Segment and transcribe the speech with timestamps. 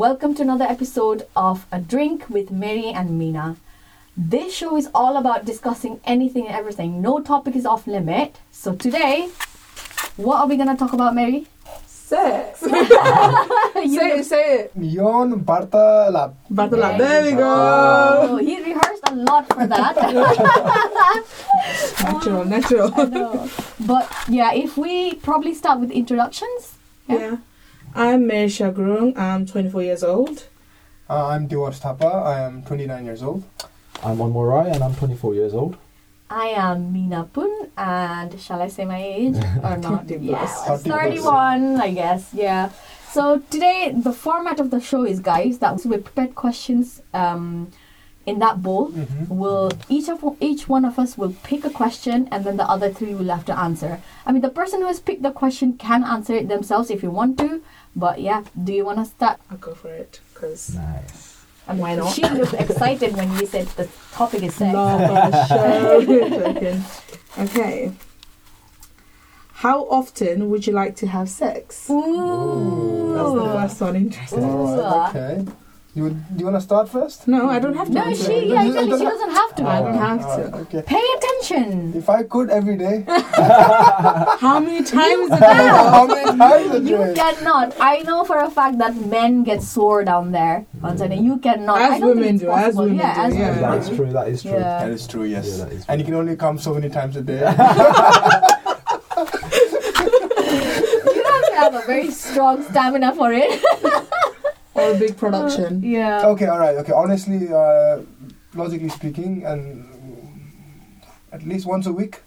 [0.00, 3.56] welcome to another episode of A Drink with Mary and Mina.
[4.16, 7.02] This show is all about discussing anything and everything.
[7.02, 8.38] No topic is off limit.
[8.50, 9.28] So today,
[10.16, 11.46] what are we gonna talk about, Mary?
[11.86, 12.62] Sex.
[13.76, 14.72] You- say it, say it.
[14.80, 16.32] Yon Bartalab.
[16.48, 18.26] Battle There we go.
[18.30, 19.96] Oh, he rehearsed a lot for that.
[22.02, 22.90] Natural, natural.
[22.96, 23.50] I know.
[23.80, 26.78] But yeah, if we probably start with introductions.
[27.06, 27.36] Yeah.
[27.94, 29.18] I'm Mary Shagrung.
[29.18, 30.46] I'm 24 years old.
[31.08, 32.24] Uh, I'm Diwash Thapa.
[32.24, 33.42] I am 29 years old.
[34.02, 35.76] I'm Anmol Rai and I'm 24 years old.
[36.30, 40.06] I am Mina Pun, and shall I say my age or not?
[40.06, 40.84] 30 yeah, plus.
[40.84, 41.00] 30 plus.
[41.02, 42.30] 31, I guess.
[42.32, 42.70] Yeah.
[43.10, 47.72] So today, the format of the show is, guys, that we prepared questions um,
[48.26, 48.92] in that bowl.
[48.92, 49.36] Mm-hmm.
[49.36, 52.92] We'll each of each one of us will pick a question, and then the other
[52.92, 54.00] three will have to answer.
[54.24, 57.10] I mean, the person who has picked the question can answer it themselves if you
[57.10, 57.62] want to.
[57.96, 59.40] But yeah, do you want to start?
[59.50, 60.20] I'll go for it.
[60.32, 61.44] Because Nice.
[61.68, 62.12] I mean, Why not?
[62.14, 64.74] She looked excited when we said the topic is sex.
[64.74, 66.82] love on the show.
[67.44, 67.92] Okay.
[69.52, 71.88] How often would you like to have sex?
[71.90, 73.14] Ooh.
[73.14, 73.96] That's the first one.
[73.96, 74.42] Interesting.
[74.44, 75.52] Alright, okay.
[75.92, 77.26] You would, you want to start first?
[77.26, 77.94] No, I don't have to.
[77.94, 78.90] No, answer she yeah, exactly.
[78.90, 79.62] don't She have- doesn't have to.
[79.64, 80.58] Oh, I don't have Alright, to.
[80.60, 80.82] okay.
[80.86, 81.92] Pay attention.
[81.96, 85.66] If I could every day, How many times a day?
[85.96, 87.74] how many times a You cannot.
[87.80, 91.18] I know for a fact that men get sore down there on Sunday.
[91.18, 91.80] You cannot.
[91.82, 93.48] As I don't think women it's do, as women yeah, do, as yeah.
[93.48, 94.50] women That is true, that is true.
[94.52, 94.78] Yeah.
[94.84, 95.48] That is true, yes.
[95.58, 97.40] Yeah, that is and you can only come so many times a day.
[99.20, 99.26] You
[101.22, 103.60] don't have to have a very strong stamina for it.
[104.74, 105.82] Or a big production.
[105.82, 106.26] yeah.
[106.26, 106.92] okay, alright, okay.
[106.92, 108.00] Honestly, uh,
[108.54, 109.86] logically speaking, and
[111.32, 112.20] at least once a week.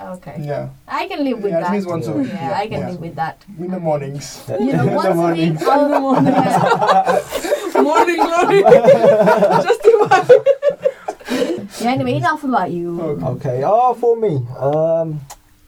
[0.00, 0.36] Okay.
[0.40, 0.70] Yeah.
[0.88, 2.28] I can live with yeah, at least once a week.
[2.28, 3.42] Yeah, I can live with that.
[3.58, 4.42] In the mornings.
[4.48, 5.16] You know, once a week.
[5.16, 5.62] mornings.
[5.62, 6.34] In the morning.
[6.34, 7.82] yeah.
[7.82, 8.62] Morning glory.
[9.62, 10.26] Just divine.
[11.80, 11.90] yeah.
[11.92, 13.00] Anyway, enough about you.
[13.00, 13.26] Okay.
[13.26, 15.20] Okay, oh, for me, um,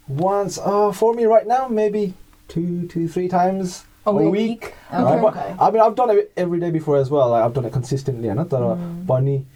[0.09, 2.15] once, oh, for me right now, maybe
[2.49, 4.33] two, two, three times a, week.
[4.33, 4.75] week.
[4.93, 5.21] Okay.
[5.21, 5.23] Right?
[5.23, 5.63] But.
[5.63, 7.31] I mean, I've done it every day before as well.
[7.31, 9.01] Like, I've done it consistently, and I thought, mm.
[9.01, 9.47] oh, bunny.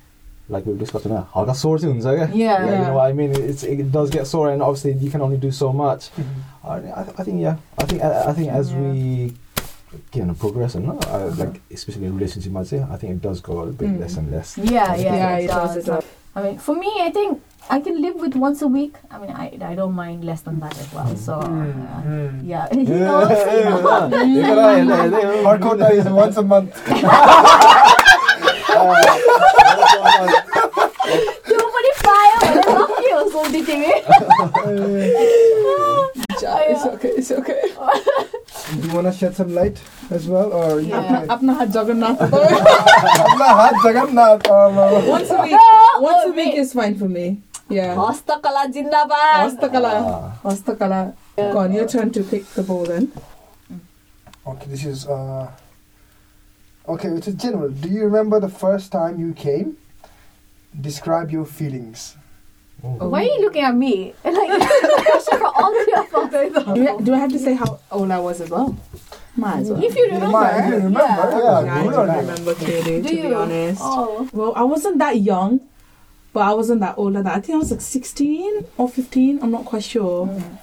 [0.49, 2.29] Like we've discussed now, I got sore soon, so yeah.
[2.33, 3.31] yeah, yeah, you know what I mean.
[3.31, 6.11] It's, it does get sore, and obviously you can only do so much.
[6.11, 6.67] Mm-hmm.
[6.67, 8.81] I, I, think yeah, I think I, I think as yeah.
[8.81, 9.35] we
[10.13, 11.45] kind of progress and not uh, uh-huh.
[11.45, 14.01] like especially in relationship I'd say I think it does go a bit mm.
[14.01, 16.05] less and less yeah yeah, yeah it does, does.
[16.35, 18.97] I mean for me I think I can live with once a week.
[19.13, 21.15] I mean, I, I don't mind less than that as well.
[21.17, 22.41] So, hmm, uh, hmm.
[22.45, 22.85] yeah, he
[25.47, 26.75] Our quota is once a month.
[26.89, 27.07] Nobody
[32.03, 33.87] fire when I love you, Somdi TV.
[36.43, 37.61] it's okay, it's okay.
[38.81, 40.53] Do you want to shed some light as well?
[40.53, 41.27] Or yeah.
[41.27, 42.19] apna, apna hat Jagannath.
[42.19, 44.43] apna hat Jagannath.
[45.07, 45.57] Once a week.
[46.01, 47.43] Once a week is fine for me.
[47.71, 47.95] Yeah.
[47.95, 49.47] Hastakala Jindabad.
[49.47, 49.93] Hastakala.
[49.95, 50.39] Ah.
[50.43, 51.15] Hastakala.
[51.37, 53.13] Go on, your turn to pick the ball then.
[54.47, 55.51] Okay, this is uh.
[56.89, 57.71] Okay, it's a general.
[57.71, 59.77] Do you remember the first time you came?
[60.75, 62.17] Describe your feelings.
[62.83, 64.15] Why are you looking at me?
[64.25, 64.51] Like
[65.07, 66.15] question for all three of
[66.57, 66.75] us.
[66.75, 68.75] Do I, do I have to say how old I was as well?
[69.37, 69.85] Might as well.
[69.85, 71.61] If you remember, might- if you remember, yeah.
[71.65, 71.75] yeah.
[71.75, 73.29] I don't remember clearly, Do to you?
[73.29, 73.81] be honest.
[73.85, 75.61] Oh, Well, I wasn't that young,
[76.33, 77.15] but I wasn't that old.
[77.15, 79.43] That I think I was like 16 or 15.
[79.43, 80.27] I'm not quite sure.
[80.27, 80.59] Mm.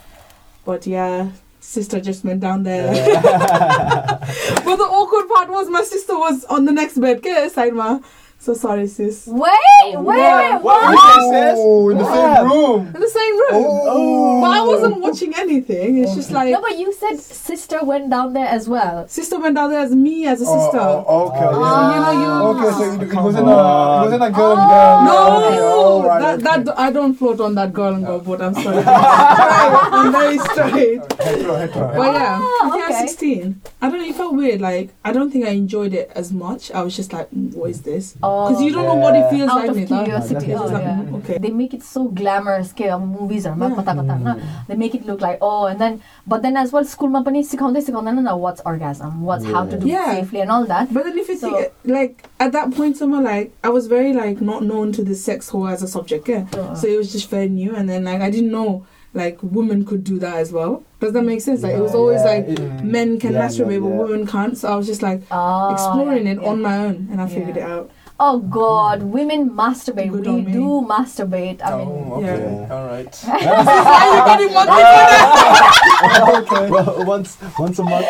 [0.66, 2.88] But yeah, sister just went down there.
[3.24, 7.22] but the awkward part was my sister was on the next bed.
[7.22, 8.00] Get side ma.
[8.40, 9.28] So sorry, sis.
[9.28, 9.52] wait,
[9.98, 10.54] wait, Yeah.
[10.56, 10.94] wait, What?
[10.96, 11.56] what?
[11.58, 12.14] Oh, in the Wow.
[12.16, 12.82] same room.
[12.96, 13.66] In the same room.
[13.68, 14.42] Oh.
[14.42, 15.98] But I wasn't watching anything.
[15.98, 19.06] It's just like No, but you said sister went down there as well.
[19.10, 20.80] sister went down there as me as a Oh, sister.
[20.80, 21.44] oh, okay.
[21.44, 21.52] Ah.
[21.52, 21.96] yeah.
[21.96, 24.70] You know, you- Okay, so it, it wasn't a it wasn't a girl and Oh.
[24.72, 25.04] girl.
[25.04, 25.18] No,
[25.48, 26.64] Okay, all right, that, okay.
[26.64, 28.40] that I don't float on that girl and girl boat.
[28.42, 28.84] I'm sorry.
[28.88, 31.02] I'm very straight.
[31.20, 31.88] Hetero, hetero.
[31.98, 33.02] But yeah, Ah, I think I okay.
[33.04, 33.62] was 16.
[33.82, 34.62] I don't know, it felt weird.
[34.62, 36.72] Like, I don't think I enjoyed it as much.
[36.72, 38.16] I was just like, mm, what is this?
[38.27, 39.71] Because you don't know what it feels out like.
[39.71, 39.95] of Nita.
[40.05, 40.47] curiosity.
[40.47, 40.97] Yeah, Oh, It's like, yeah.
[41.03, 41.39] mm, okay.
[41.39, 43.77] They make it so glamorous के अब movies हरूमा Yeah.
[43.83, 46.01] कता कता होइन they make it look like oh and then
[46.35, 49.93] but then as well स्कुलमा पनि सिकाउँदै सिकाउँदैन न what's orgasm what's how to do
[49.93, 50.13] Yeah.
[50.13, 52.97] it safely and all that But then if you So- think, like, at that point,
[53.03, 56.29] somewhere, like, I was very, like, not known to the sex whore as a subject,
[56.29, 56.47] yeah?
[56.63, 56.75] Uh.
[56.81, 57.75] So it was just very new.
[57.83, 58.85] And then, like, I didn't know,
[59.21, 60.83] like, women could do that as well.
[61.05, 61.63] Does that make sense?
[61.67, 64.03] Like, it was Yeah, always yeah, like, it- men can Yeah, masturbate, yeah, but yeah.
[64.05, 64.59] women can't.
[64.63, 66.49] So I was just like Ah, exploring yeah, it yeah.
[66.55, 67.67] on my own, and I figured Yeah.
[67.67, 67.91] it out.
[68.20, 70.52] oh god women masturbate Good we me.
[70.52, 72.40] do masturbate I mean Oh, okay.
[72.42, 72.74] Yeah.
[72.74, 73.16] All right.
[73.26, 76.34] Why are you getting one thing for that?
[76.42, 76.66] okay.
[76.72, 78.08] well, once once a month.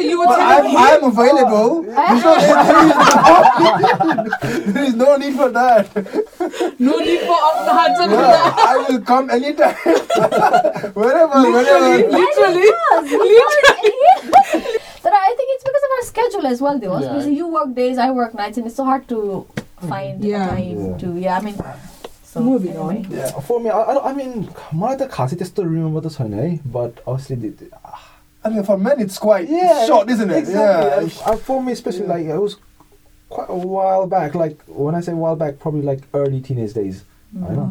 [0.00, 1.82] You were But telling I'm, I'm available.
[1.82, 2.32] There's no,
[4.72, 5.90] there is no need for that.
[6.78, 9.74] no need for up the hands and Yeah, I will come anytime.
[10.94, 12.48] wherever, Literally, whenever.
[12.54, 12.70] literally.
[15.02, 16.99] But I think it's because of our schedule as well, though.
[16.99, 17.07] Yeah.
[17.07, 19.45] Because you work days, I work nights, and it's so hard to
[19.87, 20.47] find Yeah.
[20.47, 20.97] time Yeah.
[20.97, 21.17] to.
[21.17, 21.55] Yeah, I mean.
[22.23, 22.95] So, Moving on.
[22.95, 23.17] anyway.
[23.17, 23.39] Yeah.
[23.41, 26.99] For me, I, I, I mean, मलाई त खासै त्यस्तो remember त छैन है but
[27.05, 27.71] obviously the-
[28.43, 30.37] I mean, for men, it's quite yeah short, isn't it?
[30.37, 31.09] exactly.
[31.09, 31.25] Yeah.
[31.27, 32.55] Uh, uh, for me especially like it was
[33.29, 37.03] quite a while back like when I say while back probably like early teenage days
[37.49, 37.67] I know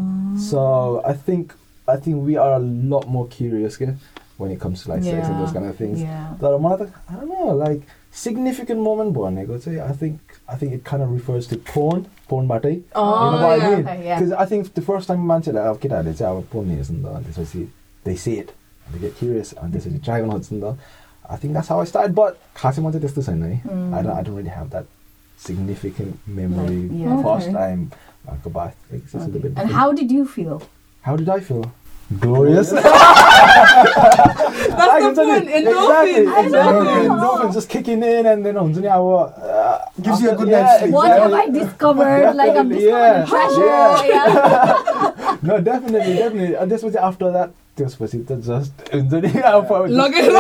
[0.51, 1.53] so I think
[1.89, 2.59] I think we are a
[2.93, 3.95] lot more curious okay,
[4.39, 6.29] when it comes to like sex and those kind of things Yeah.
[6.45, 7.83] तर मलाई त I don't know like
[8.15, 12.73] significant moment भनेको चाहिँ I think I think it kind of refers to porn pornबाटै
[12.95, 13.67] Oh, you know what yeah.
[13.67, 14.19] I mean Okay, yeah.
[14.21, 17.15] because I think the first time मान्छेलाई अब केटाहरूले चाहिँ अब porn हेर्छ नि त
[17.17, 17.67] अनि त्यसपछि
[18.09, 18.51] they see it
[18.93, 20.77] they get curious अनि त्यसपछि try गर्न खोज्छ नि त
[21.31, 23.95] I think that's how I started but खासै म चाहिँ त्यस्तो छैन है Mm.
[23.99, 24.87] I don't I don't really have that
[25.49, 27.23] significant memory Like, yeah.
[27.23, 27.57] first Okay.
[27.59, 27.91] time
[28.29, 30.63] I go back like, it's just a bit And how did you feel?
[31.07, 31.63] how did I feel
[32.20, 32.70] glorious.
[32.72, 32.84] That's
[34.78, 35.48] like, the point.
[35.48, 35.66] Endorphins.
[35.66, 36.46] Exactly.
[36.46, 37.08] Exactly.
[37.08, 40.94] Endorphins just kicking in, and then on uh, gives you a good yeah, night's sleep.
[40.94, 42.34] What have I discovered?
[42.36, 43.26] like I'm discovering yeah.
[43.26, 43.66] treasure.
[44.08, 45.38] Yeah.
[45.42, 46.56] no, definitely, definitely.
[46.56, 50.33] And this was after that त्यसपछि त just हुन्छ नि अब लगेर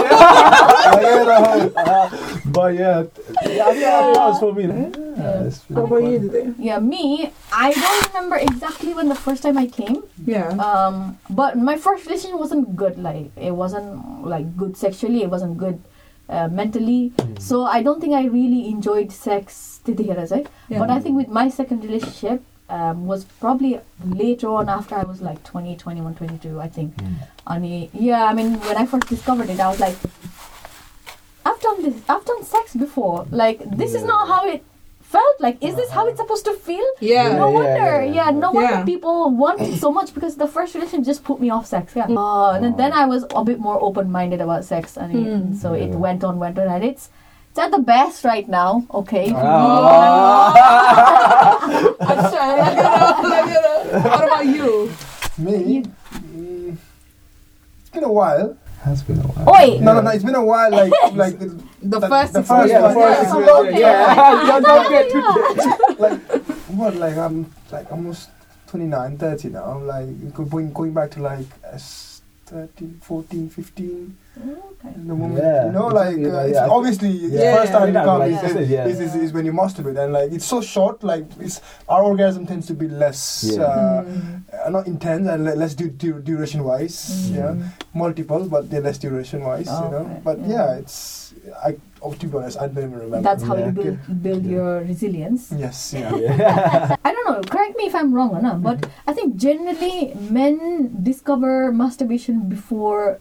[0.90, 2.08] Uh,
[2.46, 3.04] but yeah,
[3.46, 4.64] yeah, yeah, that was for me.
[4.64, 6.52] Yeah, it's How about you today?
[6.58, 10.02] Yeah, me, I don't remember exactly when the first time I came.
[10.26, 10.48] Yeah.
[10.56, 12.98] Um, but my first relationship wasn't good.
[12.98, 15.22] Like it wasn't like good sexually.
[15.22, 15.80] It wasn't good
[16.28, 17.12] uh, mentally.
[17.16, 17.40] Mm.
[17.40, 19.80] So I don't think I really enjoyed sex.
[19.86, 20.46] त्यतिखेर चाहिँ.
[20.68, 20.78] Yeah.
[20.78, 25.21] But I think with my second relationship um, was probably later on after I was
[25.21, 26.95] like 20, 21, 22, I think.
[26.97, 27.15] Mm.
[27.47, 29.95] Ani, yeah, I mean, when I first discovered it, I was like,
[31.45, 33.27] I've done this, I've done sex before.
[33.29, 34.63] Like, this is not how it
[35.01, 35.39] felt.
[35.39, 36.83] Like, is this how it's supposed to feel?
[36.99, 37.33] Yeah.
[37.37, 38.29] No Yeah, wonder, yeah, yeah, yeah.
[38.31, 41.67] no wonder people want it so much because the first relationship just put me off
[41.67, 41.93] sex.
[41.95, 42.05] Yeah.
[42.09, 44.97] Uh, and then, then I was a bit more open minded about sex.
[44.97, 45.55] And it- Mm.
[45.55, 46.67] so it went on, went on.
[46.67, 47.09] And it's,
[47.55, 49.27] it's at the best right now, okay?
[49.27, 50.51] If you Ah.
[52.01, 52.59] I'm sorry.
[52.59, 54.91] I gotta- I gotta- What about you?
[55.37, 55.63] Me?
[55.63, 55.83] You-
[56.35, 56.75] Mm,
[57.79, 58.57] it's been a while.
[58.83, 59.55] Has been a while.
[59.55, 59.79] Oi!
[59.79, 60.09] No, no, no.
[60.11, 60.69] It's been a while.
[60.69, 62.95] Like, like The The- first the six first months.
[62.95, 63.23] one, Yeah, yeah.
[63.23, 63.53] the first Yeah.
[63.55, 63.65] one.
[63.71, 64.47] Yeah.
[64.47, 66.19] Yeah, don't get too like
[66.75, 68.29] what like I'm like almost
[68.67, 72.14] 29 30 now like go- going going back to like s
[72.45, 74.93] 13 14 15 Okay.
[74.97, 75.65] the moment Yeah.
[75.67, 76.67] you know like yeah, uh, it's yeah.
[76.69, 77.51] obviously Yeah.
[77.51, 78.85] the first time you come like is, yeah.
[78.85, 82.45] is, is, is when you masturbate and like it's so short like it's our orgasm
[82.45, 83.63] tends to be less Yeah.
[83.63, 84.43] uh, Mm.
[84.65, 86.97] uh, not intense and le- less du- du- duration wise
[87.31, 87.35] Mm.
[87.35, 87.55] yeah
[87.93, 90.49] multiple but they're less duration wise you know Okay, but yeah.
[90.49, 90.73] yeah.
[90.83, 91.33] it's
[91.65, 93.65] I oh, to be honest I don't even remember That's how Yeah.
[93.67, 94.51] you build, build Yeah.
[94.57, 95.41] your resilience.
[95.63, 96.95] yes yeah Yeah.
[97.07, 98.77] I don't know, correct me if I'm wrong or not, but
[99.09, 100.55] I think generally men
[101.09, 103.19] discover masturbation before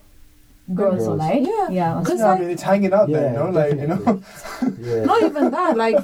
[0.74, 1.18] girls, Girls.
[1.20, 1.42] right?
[1.42, 1.68] Yeah.
[1.80, 1.92] Yeah.
[2.00, 4.02] Because Yeah, I mean, it's hanging out there, you know, like you know.
[4.80, 5.04] Yeah.
[5.04, 5.76] Not even that.
[5.76, 5.98] Like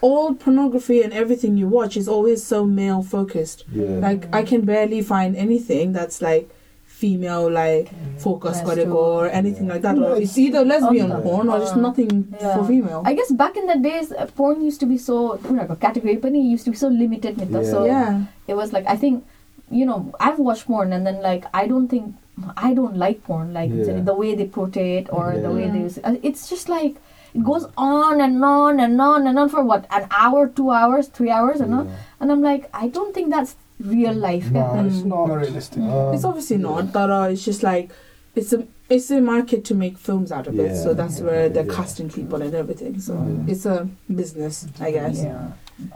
[0.00, 3.64] all pornography and everything you watch is always so male focused.
[3.72, 4.00] Yeah.
[4.06, 6.48] Like I can barely find anything that's like
[6.96, 8.18] female like mm.
[8.18, 9.98] focus category or anything like that.
[9.98, 11.88] It's, it's either lesbian porn or just uh-huh.
[11.88, 12.56] nothing yeah.
[12.56, 13.02] for female.
[13.04, 15.36] I guess back in the days, uh, porn used to be so
[15.78, 17.36] category, but it used to be so limited.
[17.36, 17.62] Yeah.
[17.62, 18.24] So yeah.
[18.46, 19.26] it was like I think
[19.70, 22.14] you know I've watched porn and then like I don't think
[22.56, 24.00] I don't like porn like yeah.
[24.00, 26.04] the way they portray it or the way they use it.
[26.04, 26.96] Uh, it's just like
[27.34, 31.08] it goes on and on and on and on for what an hour, two hours,
[31.08, 31.94] three hours, and on.
[32.20, 33.56] And I'm like I don't think that's
[33.93, 34.49] real life.
[34.51, 34.85] No, yeah.
[34.87, 35.05] it's Mm.
[35.15, 35.27] not.
[35.33, 35.83] Not realistic.
[35.83, 37.91] Um, It's obviously not, but uh, it's just like
[38.35, 38.61] it's a
[38.95, 40.65] it's a market to make films out of it.
[40.71, 40.77] Yeah.
[40.83, 41.75] So that's where they're Yeah.
[41.79, 42.99] casting people and everything.
[43.07, 43.49] So Mm.
[43.55, 43.77] it's a
[44.21, 45.23] business, I guess.
[45.23, 45.47] Yeah.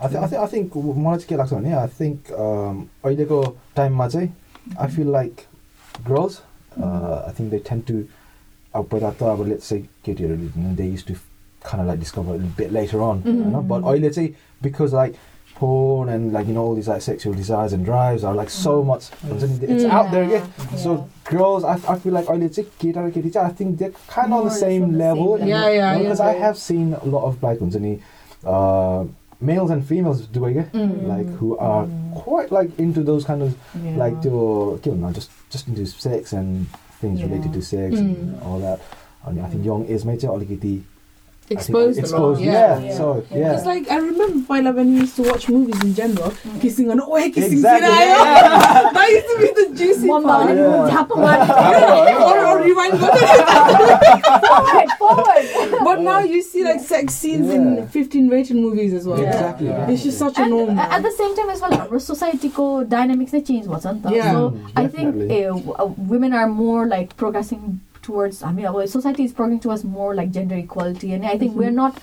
[0.01, 2.32] I, th- I, th- I think मलाई चाहिँ के लाग्छ भने I think
[3.05, 3.41] अहिलेको
[3.75, 4.29] टाइममा चाहिँ
[4.82, 5.41] आई feel like
[6.08, 6.39] girls
[6.86, 7.98] I think they tend to
[8.79, 11.13] अब पहिला त अब लेट्स चाहिँ केटीहरूले दे युज टु
[11.65, 14.29] खाना like discover bat later on होइन बट अहिले चाहिँ
[14.63, 15.15] because like
[15.61, 18.83] porn and like you know all these like sexual desires and drives are like so
[18.83, 18.87] mm.
[18.87, 19.90] much it's mm.
[19.90, 20.76] out there again yeah.
[20.76, 25.35] so girls I, I feel like I think they're kind of on the same level
[25.35, 27.61] the same yeah yeah because you know, yeah, I have seen a lot of black
[27.61, 28.02] ones and
[28.43, 29.05] uh,
[29.43, 31.07] males and females doing it mm.
[31.07, 32.14] like who are mm.
[32.14, 33.97] quite like into those kind of yeah.
[33.97, 36.67] like to you know, just just into sex and
[37.00, 38.47] things related to sex and mm.
[38.47, 38.81] all that.
[39.26, 40.29] And I think young is major
[41.50, 42.40] exposed a lot.
[42.40, 42.78] Yeah.
[42.78, 43.54] yeah, so yeah.
[43.54, 47.00] It's like I remember Paila when we used to watch movies in general, kissing and
[47.00, 47.52] oh, kissing.
[47.52, 47.88] Exactly.
[47.88, 48.90] Yeah.
[48.95, 50.47] that used to be the juicy one part.
[50.47, 50.90] One yeah.
[50.90, 53.19] happen or, or rewind button.
[54.99, 55.85] forward, forward.
[55.85, 59.21] But now you see like sex scenes in 15 rated movies as well.
[59.21, 59.69] Exactly.
[59.92, 60.78] It's just such a norm.
[60.78, 64.33] At the same time as well, society ko dynamics they change, wasn't Yeah.
[64.33, 64.85] So Definitely.
[64.85, 68.86] I think uh, uh, women are more like progressing more like progressing towards हामी अब
[68.86, 71.94] society is progressing towards more like gender equality अनि I think we are not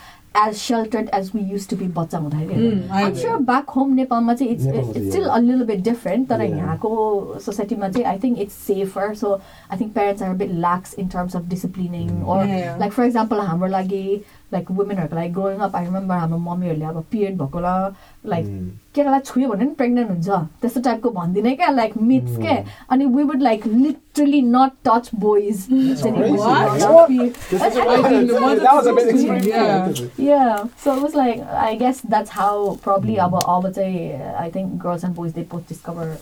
[0.48, 3.20] as सेल्टर्ड as we use to be बच्चा हुँदाखेरि Mm, I आइम agree.
[3.20, 5.34] Sure back home नेपालमा चाहिँ it's नेपालमा it's चाहिँ, still yeah.
[5.36, 6.56] A little bit different तर Yeah.
[6.56, 9.32] यहाँको सोसाइटीमा चाहिँ I think it's safer so
[9.70, 12.24] I think parents are bit lakhs in terms of disciplining Mm.
[12.28, 12.78] or Yeah.
[12.80, 14.22] Like for example हाम्रो लागि
[14.53, 17.93] like वुमेनहरूको लागि ग्रोइङ अप आई रिमेम्बर हाम्रो मम्मीहरूले अब period भएको ल
[18.31, 18.45] लाइक
[18.95, 20.29] केटालाई छोयो भने पनि प्रेग्नेन्ट हुन्छ।
[20.61, 22.55] त्यस्तो टाइपको भन्दिनँ क्या लाइक मिथ्स के?
[22.91, 25.65] अनि we would like literally not touch boys
[30.83, 35.15] so was like I guess that's how probably अब अब चाहिँ I think girls and
[35.15, 36.15] boys they post discover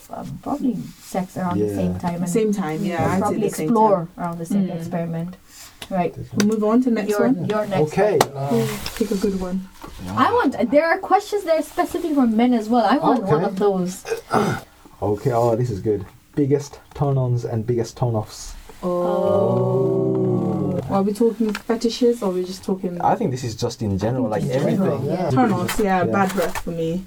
[0.44, 0.74] probably
[1.14, 5.36] sex around the same time same time explore around the same experiment
[5.82, 6.36] probably the same explore time.
[6.36, 6.36] around the same experiment.
[6.36, 6.36] Right.
[6.36, 7.46] We'll move on to next your one.
[7.46, 7.82] your next.
[7.94, 8.18] Okay.
[8.18, 8.32] one.
[8.62, 9.70] Uh, Pick a good one.
[10.10, 10.72] I want.
[10.72, 12.86] There are questions there specifically for men as well.
[12.86, 13.32] I want Okay.
[13.32, 14.04] one of those.
[15.02, 15.32] Okay.
[15.34, 16.06] Oh, this is good.
[16.36, 18.56] Biggest turn-ons and biggest turn-offs.
[18.82, 20.80] Oh.
[20.90, 23.98] Are we talking fetishes or are we just talking I think this is just in
[23.98, 24.78] general, like in everything.
[24.80, 25.30] general, yeah.
[25.30, 25.80] turn offs?
[25.80, 26.12] Yeah, Yeah.
[26.12, 27.04] bad breath for me.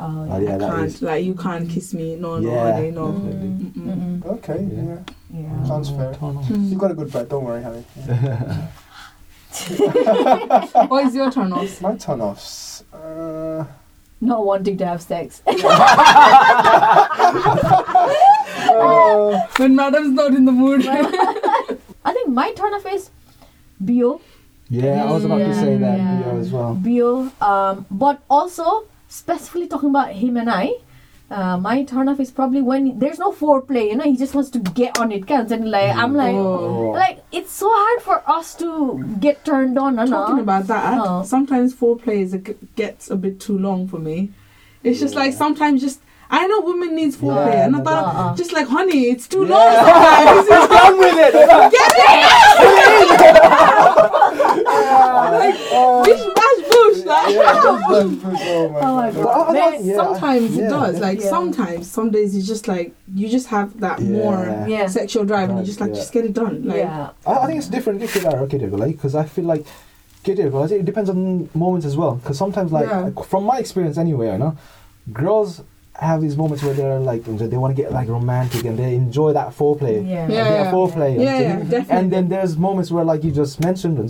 [0.00, 0.48] Oh Oh, yeah.
[0.50, 0.86] yeah, I can't.
[0.86, 1.02] is.
[1.02, 2.14] Like, you can't kiss me.
[2.16, 2.72] No, no, Yeah.
[2.74, 3.06] honey, no.
[3.08, 4.82] Mm, mm, okay, Yeah.
[4.82, 4.98] yeah.
[5.42, 5.64] Yeah.
[5.64, 6.14] Sounds fair.
[6.14, 6.46] Turn-ons.
[6.48, 6.70] Mm.
[6.70, 7.84] You got a good breath, don't worry, honey.
[10.88, 11.80] What is your turn offs?
[11.80, 12.84] My turn offs.
[12.92, 13.64] Uh,
[14.20, 15.42] Not wanting to have sex.
[17.98, 20.86] uh, When madam's not in the mood.
[20.86, 23.10] I think my turn off is
[23.80, 24.20] bio.
[24.70, 26.16] Yeah, I was about to say that Yeah.
[26.18, 26.74] video as well.
[26.74, 27.30] Bio.
[27.40, 30.72] Um, but also specifically talking about him and I.
[31.30, 34.48] Uh, my turn off is probably when there's no foreplay, you know, he just wants
[34.48, 36.90] to get on it, counts and like I'm like, Oh.
[36.92, 41.22] like it's so hard for us to get turned on, and Talking about that, Oh.
[41.24, 44.30] sometimes foreplay is a, gets a bit too long for me.
[44.82, 46.00] It's just like sometimes just
[46.30, 48.34] I know women needs foreplay, Yeah, and I thought uh-uh.
[48.36, 49.54] just like honey, it's too Yeah.
[49.54, 50.48] long sometimes.
[50.48, 51.32] He's done with it.
[51.72, 53.10] Bish bash bush,
[55.38, 55.56] like.
[55.72, 56.02] oh
[57.04, 59.14] my Oh my god.
[59.14, 59.14] God.
[59.14, 61.00] But I Then like- yeah, sometimes yeah, it does.
[61.00, 61.30] Like yeah.
[61.30, 64.08] sometimes, some days it's just like you just have that Yeah.
[64.08, 64.86] more Yeah.
[64.88, 65.96] sexual drive, and you just like yeah.
[65.96, 66.64] just get it done.
[66.64, 69.64] Like yeah, I, I think it's different if you're okay because I feel like
[70.24, 72.16] because it it depends on moments as well.
[72.16, 73.10] Because sometimes, like Yeah.
[73.26, 74.56] from my experience anyway, I know
[75.12, 75.62] girls
[75.94, 79.32] have these moments where they're like they want to get like romantic and they enjoy
[79.32, 80.08] that foreplay.
[80.08, 80.70] yeah, and Yeah.
[80.72, 81.18] foreplay.
[81.18, 81.96] Yeah, and, yeah, definitely.
[81.96, 84.08] and then there's moments where, like you just mentioned, and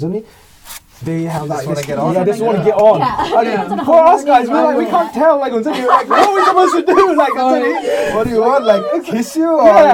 [1.02, 1.54] they have They that.
[1.56, 2.14] just wanna this- get on.
[2.14, 2.98] Yeah, they just want to get on.
[3.00, 3.38] Yeah.
[3.38, 3.46] And
[3.78, 3.84] Yeah.
[3.88, 5.38] For us guys, we're like, we can't tell.
[5.38, 7.14] Like, until you're like, what are we supposed to do?
[7.22, 8.64] Like, until What do you want?
[8.64, 9.92] Like kiss you or Yeah.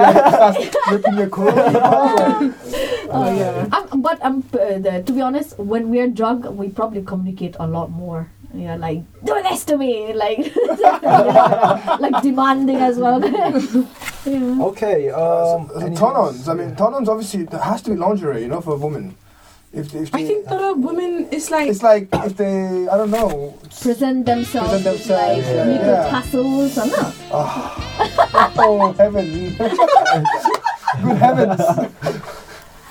[0.49, 1.55] like, start ripping your clothes?
[1.55, 2.53] Like,
[3.07, 3.67] Oh, yeah.
[3.71, 7.67] I'm, but I'm uh, the, to be honest, when we're drunk, we probably communicate a
[7.67, 8.29] lot more.
[8.53, 10.39] Yeah, like do this to me, like
[11.03, 13.19] like demanding as well.
[14.25, 14.63] yeah.
[14.71, 15.09] Okay.
[15.09, 16.47] Um, so, so turn-ons.
[16.47, 19.15] I mean, turn-ons obviously there has to be lingerie, you know, for a woman.
[19.75, 22.95] If if they, I think that a woman is like it's like if they I
[22.97, 23.59] don't know.
[23.81, 25.63] Present themselves, Present with like yeah.
[25.67, 26.09] little Yeah.
[26.09, 27.11] tassels, and uh,
[28.57, 29.55] Oh heaven!
[31.03, 31.59] Good heavens!
[31.59, 31.91] I-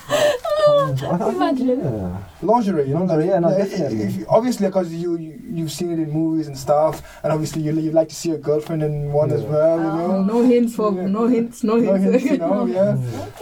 [0.07, 0.74] I think, Imagine.
[1.03, 2.21] Yeah.
[2.43, 2.99] Lingerie, you know.
[3.01, 4.03] Lingerie, yeah, no, like, definitely.
[4.03, 7.63] if you- obviously, because you, you you've seen it in movies and stuff, and obviously
[7.63, 10.23] you you like to see your girlfriend in one as well, you oh, know.
[10.23, 11.07] no hints for Yeah.
[11.07, 12.23] no hints, no No hints.
[12.23, 12.97] hints, you know, yeah.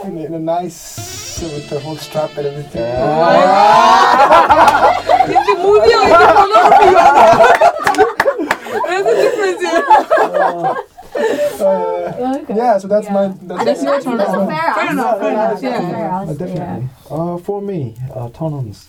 [0.06, 2.82] In, a- in a nice with the whole strap and everything.
[5.32, 6.90] Is it movie or is it pornography?
[8.88, 9.82] There's a difference here.
[10.42, 10.74] Uh,
[11.14, 12.54] Uh, okay.
[12.56, 13.12] yeah, so that's Yeah.
[13.12, 14.48] my I that's, think That's that's, your that's, turn a on.
[14.48, 14.92] fair Fair answer.
[14.92, 15.78] enough, fair enough, that's yeah.
[15.78, 16.88] Uh, answer, definitely.
[17.10, 18.88] Uh, for me, uh, turn-ons.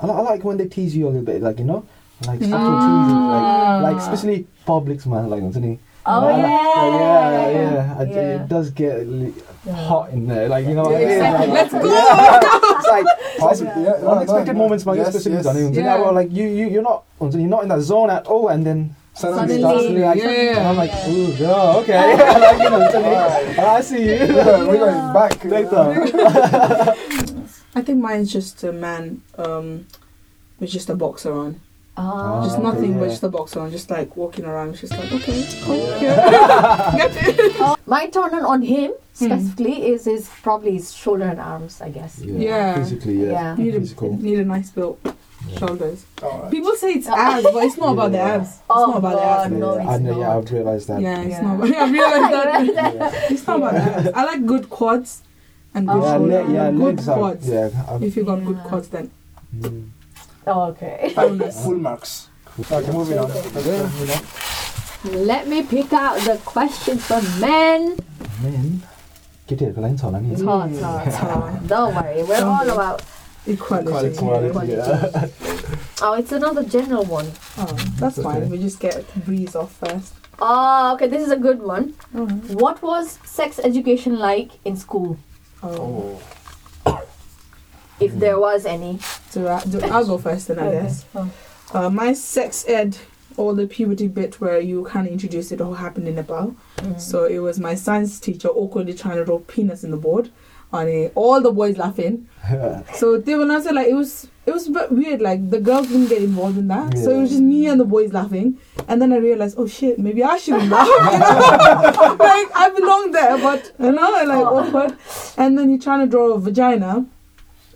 [0.00, 1.84] I, li- I like when they tease you a little bit, like you know,
[2.26, 5.78] like subtle teasing, like, like especially publics, man, like Anthony.
[6.06, 7.96] Oh I like- yeah, yeah, yeah.
[7.98, 8.42] I- Yeah.
[8.42, 9.34] It does get li-
[9.70, 10.84] hot in there, like you know.
[10.84, 11.08] what I mean?
[11.10, 11.46] Exactly.
[11.46, 11.92] Like, Let's go.
[11.92, 12.40] Yeah.
[12.78, 13.06] it's like
[13.38, 14.96] Possibly, yeah, unexpected moments, man.
[14.96, 15.44] yes, especially yes.
[15.44, 15.98] yes, Yeah.
[15.98, 16.10] yeah.
[16.10, 19.60] like you, you, you're not, you're not in that zone at all, and then Suddenly,
[19.60, 20.00] Suddenly.
[20.00, 20.58] starts like, Yeah.
[20.58, 24.18] and I'm like, ooh, girl, okay, like, you know, Anthony, I see you.
[24.34, 25.44] we're we're going back.
[25.54, 26.94] Later.
[27.74, 29.86] I think mine's just a man um,
[30.60, 31.60] with just a boxer on.
[32.00, 34.76] Ah, Just okay, nothing but just a boxer on, just like walking around.
[34.76, 35.40] Just like, okay,
[36.00, 36.94] Yeah.
[36.96, 37.78] get it.
[37.86, 39.24] My turn on, on him Hmm.
[39.24, 42.20] specifically is his probably his shoulder and arms, I guess.
[42.20, 42.76] Yeah.
[42.76, 43.32] Physically, yeah.
[43.32, 43.54] Yeah.
[43.56, 44.16] Need a, Physical.
[44.16, 45.00] need a nice built
[45.46, 45.58] yeah.
[45.58, 46.04] Shoulders.
[46.20, 46.50] Right.
[46.50, 48.48] People say it's abs, but it's not about the abs.
[48.48, 49.52] It's oh, not about the abs.
[49.52, 51.00] No, it's I know, yeah, I've realized that.
[51.00, 53.30] Yeah, it's not about I've realized that.
[53.30, 54.08] It's not about the abs.
[54.14, 55.22] I like good quads
[55.74, 56.50] and good yeah, shoulders.
[56.50, 57.48] yeah, good quads.
[57.48, 59.10] yeah, if you got good quads, then.
[59.56, 59.88] Mm.
[60.46, 61.12] Oh, okay.
[61.14, 62.28] Full marks.
[62.70, 63.30] Okay, moving on.
[65.26, 67.96] Let me pick out the question for men.
[68.42, 68.82] Men?
[69.48, 71.68] กี่เดือนก็เล่นสอนแล้วนี่ mm.
[71.72, 72.96] Don't worry, we're all about
[73.52, 74.08] Equality.
[74.14, 74.72] Equality.
[74.72, 75.28] Yeah.
[76.00, 77.26] Oh, it's another general one.
[77.58, 77.66] Oh,
[77.98, 78.22] that's Okay.
[78.40, 78.50] fine.
[78.50, 80.14] We just get breeze off first.
[80.38, 81.94] Oh, okay, this is a good one.
[82.14, 82.50] Alright.
[82.50, 85.18] What was sex education like in school,
[85.60, 86.20] Oh.
[86.86, 87.02] Oh.
[87.98, 89.00] if there was any?
[89.30, 91.04] So I, do, I'll go first then, I guess.
[91.16, 91.28] Oh.
[91.74, 92.96] Uh, my sex ed,
[93.36, 96.54] all the puberty bit where you kind of introduced it all happened in Nepal.
[96.76, 97.00] Mm.
[97.00, 100.30] So it was my science teacher awkwardly trying to draw penis in the board.
[100.72, 102.28] And eh, all the boys laughing.
[102.94, 105.20] So they were not say like it was it was a bit weird.
[105.20, 106.96] Like the girls didn't get involved in that.
[106.98, 108.58] So it was just me and the boys laughing.
[108.88, 110.86] And then I realized, oh shit, maybe I shouldn't laugh.
[110.88, 112.16] You know?
[112.20, 114.58] like I belong there, but you know, like Oh.
[114.58, 114.96] awkward.
[115.36, 117.06] And then you're trying to draw a vagina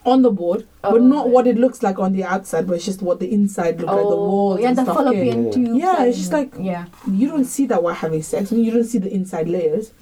[0.05, 1.31] on the board, Oh, but not okay.
[1.35, 3.99] what it looks like on the outside, but it's just what the inside look like,
[4.01, 4.97] the walls Oh, yeah, and the stuff.
[4.97, 5.51] fallopian Yeah.
[5.53, 5.79] tubes.
[5.83, 6.87] Yeah, and- it's just like- yeah.
[7.11, 8.51] You don't see that while having sex.
[8.51, 9.93] I mean, you don't see the inside layers.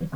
[0.00, 0.08] You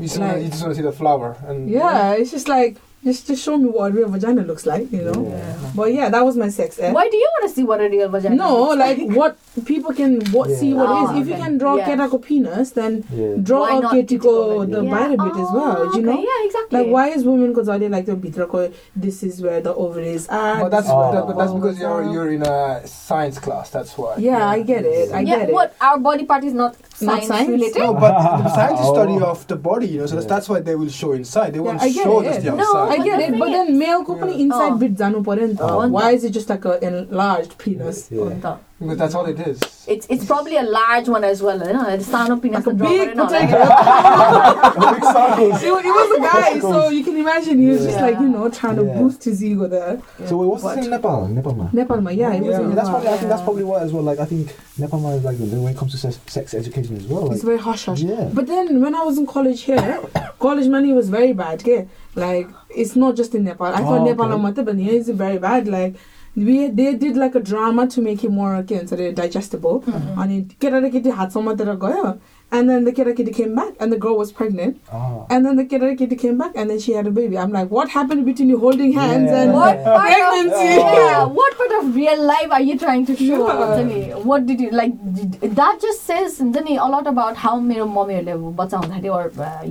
[0.00, 1.36] just, Like- wanna, you just want to see the flower.
[1.46, 4.90] And Yeah, it's just like just just show me what a real vagina looks like,
[4.90, 5.28] you know.
[5.30, 5.70] Yeah.
[5.76, 6.92] But yeah, that was my sex ed.
[6.92, 8.34] Why do you want to see what a real vagina?
[8.34, 10.98] No, looks like what people can what see what Yeah.
[10.98, 11.10] it is.
[11.10, 11.86] Oh, If you can draw Yeah.
[11.88, 13.34] ketako penis, then Yeah.
[13.42, 14.90] draw a out not ketiko ketiko the Yeah.
[14.90, 15.76] body bit as well.
[15.76, 16.18] Do you okay, know?
[16.30, 16.78] Yeah, exactly.
[16.80, 20.62] Like why is women because they like the bitrako, this is where the ovaries are.
[20.62, 21.12] But that's, Oh.
[21.12, 23.70] that, but that's because you're you're in a science class.
[23.70, 24.16] That's why.
[24.18, 25.12] Yeah, I get it.
[25.12, 25.54] I yeah, get it.
[25.54, 27.78] what our body part is not Not science, science related.
[27.78, 28.12] No, but
[28.42, 29.30] the science study oh.
[29.30, 30.26] of the body, you know, so yeah.
[30.26, 31.54] that's why they will show inside.
[31.54, 32.42] They won't yeah, show it.
[32.42, 32.56] the outside.
[32.56, 34.44] No, I get it, but then male company yeah.
[34.44, 34.78] inside oh.
[34.78, 35.60] bit janu parenta.
[35.60, 35.88] Oh.
[35.88, 38.08] Why is it just like an enlarged penis?
[38.10, 39.58] Yeah because that's all it is.
[39.88, 41.88] It's it's probably a large one as well, you know.
[41.88, 43.56] It's not penis Like a big it, potato.
[44.76, 48.28] It, wa- it was a guy, so you can imagine he was just like you
[48.28, 50.00] know trying to boost his ego there.
[50.26, 51.28] So wait, what's But- the thing in Nepal?
[51.28, 51.70] Nepalma.
[51.72, 53.00] Nepalma, yeah, it was Yeah, in Yeah, that's Nepal.
[53.00, 53.08] probably.
[53.08, 54.02] I think that's probably why as well.
[54.02, 57.22] Like I think Nepalma is like when it comes to sex, sex education as well.
[57.22, 58.00] Like, It's very hush hush.
[58.00, 58.28] yeah.
[58.32, 60.00] But then when I was in college here,
[60.38, 61.60] college money was very bad.
[61.62, 61.88] Okay?
[62.14, 63.66] Like it's not just in Nepal.
[63.66, 64.34] I thought Oh, Nepal okay.
[64.58, 65.66] and but here is very bad.
[65.68, 65.96] Like
[66.36, 70.78] they did like a drama to make it more के भन्छ अरे digestible अनि केटा
[70.78, 72.04] र केटी हात समातेर गयो
[72.57, 75.01] and then the केटाकेटी came back and the girl was pregnant Ah.
[75.35, 77.37] and then the केटाकेटी came back and then she had a baby.
[77.43, 79.37] I'm like, what happened between you holding hands Yeah.
[79.43, 80.73] and What part pregnancy?
[80.81, 83.39] of yeah, what part of real life are you trying to show?
[83.47, 83.71] Yeah.
[83.77, 84.01] Tani?
[84.33, 84.99] What did you like?
[85.21, 89.23] Did, that just says Tani, a lot about how मेरो मम्मीहरूले बच्चा हुँदाखेरि or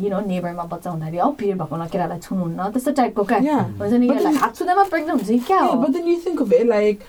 [0.07, 3.65] you know नेबरमा बच्चा हुँदाखेरि औ period भएको हुँदा केटालाई छुनुहुन्न त्यस्तो टाइपको क्या Yeah.
[3.85, 6.07] हुन्छ नि But यो then- हात छुँदैमा प्रेग्नेन्ट हुन्छ कि क्या Yeah, हो but then
[6.15, 7.05] you think of it like,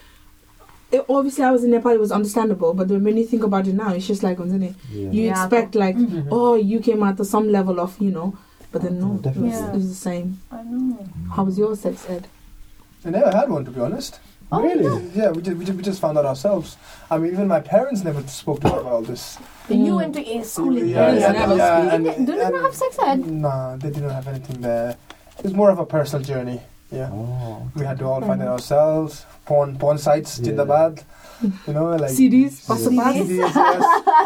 [0.93, 2.75] it, obviously I was in Nepal, it was understandable.
[2.75, 4.75] But then when you think about it now, it's just like, wasn't it?
[4.93, 5.11] Yeah.
[5.11, 5.43] You Yeah.
[5.45, 6.29] expect like, Mhm.
[6.31, 8.37] oh, you came out to some level of, you know,
[8.73, 9.51] but then no, Definitely.
[9.51, 9.75] was, Yeah.
[9.77, 10.39] it's the same.
[10.53, 10.99] I know.
[11.35, 12.29] How was your sex ed?
[13.05, 14.21] I never had one to be honest.
[14.53, 14.85] Oh, Really?
[15.15, 16.77] Yeah, we just, we just we just found out ourselves.
[17.11, 19.39] I mean, even my parents never spoke to me about all this.
[19.69, 19.97] You Mm.
[19.97, 21.33] went to a school in Yeah, India.
[21.33, 23.27] yeah, yeah, and- Do they not and- have sex ed?
[23.27, 24.95] Nah, they didn't have anything there.
[25.39, 26.61] It was more of a personal journey.
[26.91, 27.69] Yeah, Oh.
[27.75, 29.25] we had to all find it ourselves.
[29.47, 30.53] Porn, porn sites, Yeah.
[30.53, 31.03] Jindabad.
[31.67, 33.57] You know, like CDs, CDs, yes.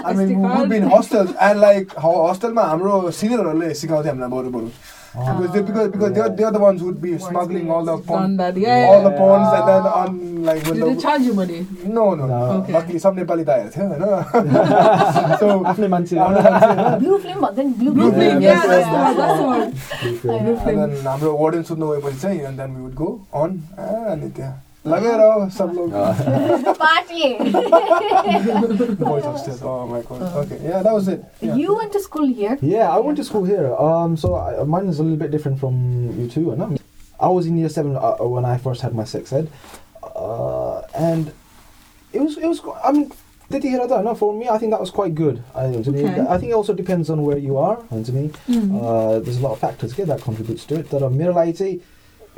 [0.04, 4.50] I mean, we- we've been hostels and like how hostelमा हाम्रो सिनियरहरूले सिकाउँथ्यो हामीलाई बरु
[4.56, 4.99] बरु Oh.
[5.15, 7.93] because they, because because they're, they're the ones who would be More smuggling all the
[7.93, 8.07] experience.
[8.07, 8.87] porn, Done that, yeah.
[8.89, 11.59] all the porns and then on like when Did they the charge you money?
[11.85, 12.49] no no no No.
[12.57, 12.73] Okay.
[12.73, 16.15] luckily सब नेपाली दाइहरू थियो होइन so आफ्नै मान्छे
[16.99, 18.91] Blue film, but then blue, Blue Yeah, film, yes, yeah, that's yes.
[18.91, 20.45] the one, that's the one.
[20.45, 20.69] Yeah.
[20.73, 23.09] and then हाम्रो warden सुत्नु गएपछि चाहिँ and then we would go
[23.43, 24.31] on ah, अनि
[24.85, 25.93] त्यहाँ लगेर हो सब लोग
[26.79, 27.29] Party.
[28.99, 31.55] boys upstairs oh my god okay yeah that was it yeah.
[31.55, 32.57] You went to school here.
[32.61, 33.73] Yeah, I went to school here.
[33.75, 35.75] Um, so I, mine is a little bit different from
[36.19, 36.51] you two.
[36.51, 36.79] And
[37.19, 39.49] I was in year seven uh, when I first had my sex ed,
[40.03, 41.31] uh, and
[42.13, 42.61] it was it was.
[42.83, 43.11] I mean,
[43.49, 44.03] did you hear that?
[44.03, 45.41] No, for me, I think that was quite good.
[45.55, 46.05] I, Okay.
[46.35, 47.77] I think it also depends on where you are.
[47.91, 48.81] Anthony, Mhm.
[48.81, 50.89] uh, there's a lot of factors yeah, that contributes to it.
[50.91, 51.33] That are middle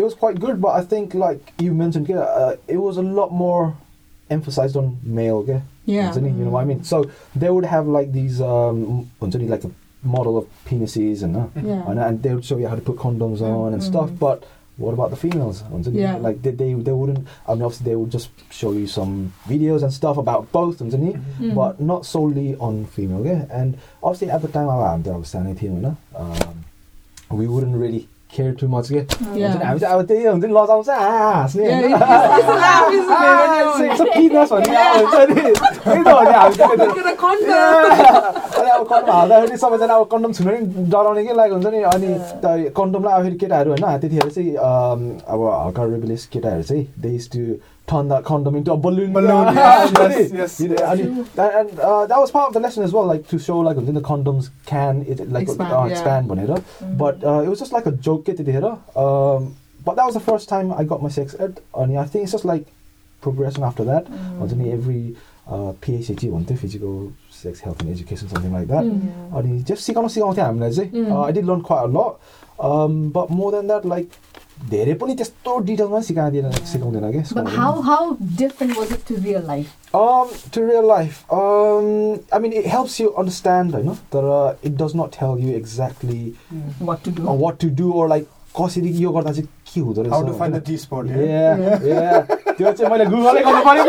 [0.02, 3.02] it was quite good, but I think like you mentioned, yeah, uh, it was a
[3.02, 3.76] lot more
[4.28, 5.60] emphasized on male, yeah.
[5.84, 6.10] Yeah.
[6.10, 6.38] Mm.
[6.38, 6.82] You know what I mean?
[6.82, 9.70] So they would have like these, um, like a
[10.02, 11.88] model of penises and, uh, yeah.
[11.88, 13.86] and, and they would show you how to put condoms on and mm.
[13.86, 14.44] stuff, but
[14.76, 15.62] what about the females?
[15.86, 16.16] Yeah.
[16.16, 17.28] Like they, they, they wouldn't.
[17.46, 20.90] I mean, obviously they would just show you some videos and stuff about both, and
[20.90, 21.50] mm-hmm.
[21.50, 21.54] mm.
[21.54, 23.24] but not solely on female.
[23.24, 26.64] Yeah, and obviously at the time I was standing here, you know, um,
[27.30, 31.64] we wouldn't really care too much के हामी चाहिँ अब त्यही हुन्छ नि लजाउँछ हाँस्ने
[38.73, 43.12] अब condom हाल्दाखेरि सबैजना अब कन्डम छुन नि डराउने के लागेको हुन्छ नि अनि कन्डमलाई
[43.12, 47.40] अब फेरि केटाहरू होइन त्यतिखेर चाहिँ अब हल्का रेबेलिस केटाहरू चाहिँ they is to
[47.91, 49.13] turn that condom into a balloon.
[49.13, 50.89] Balloon, Yeah, yes, अनि- yes, you know, yes.
[50.99, 53.60] अनि- and and, uh, that was part of the lesson as well, like to show
[53.60, 55.91] like the condoms can it like Expand, uh, yeah.
[55.93, 56.63] expand भनेर.
[56.97, 58.67] But uh, it was just like a joke के त्यतिखेर.
[59.06, 61.62] Um, but that was the first time I got my sex ed.
[61.86, 62.65] अनि I think it's just like
[63.21, 64.06] progression after that.
[64.41, 65.15] हुन्छ नि every
[65.47, 66.97] uh, PhD भन्थ्यो physical
[67.32, 68.84] sex health and education something like that.
[68.84, 69.34] Mm.
[69.41, 71.12] अनि just सिकाउनु सिकाउँथ्यो हामीलाई चाहिँ Mm.
[71.15, 72.19] Uh, I did learn quite a lot
[72.60, 74.19] um, but more than that like
[74.70, 77.20] धेरै पनि त्यस्तो डिटेलमा सिकाइदिएर सिकाउँदैन कि?
[80.54, 81.14] टु रियल लाइफ
[82.34, 84.24] आई मिन इट हेल्प्स यु अन्डरस्ट्यान्ड होइन तर
[84.64, 86.22] it does not help you exactly
[87.44, 88.24] what to do or like
[88.60, 90.12] कसरी यो गर्दा चाहिँ के हुँदो रहेछ।
[92.56, 93.84] त्यो चाहिँ मैले गुगलै गर्नु पऱ्यो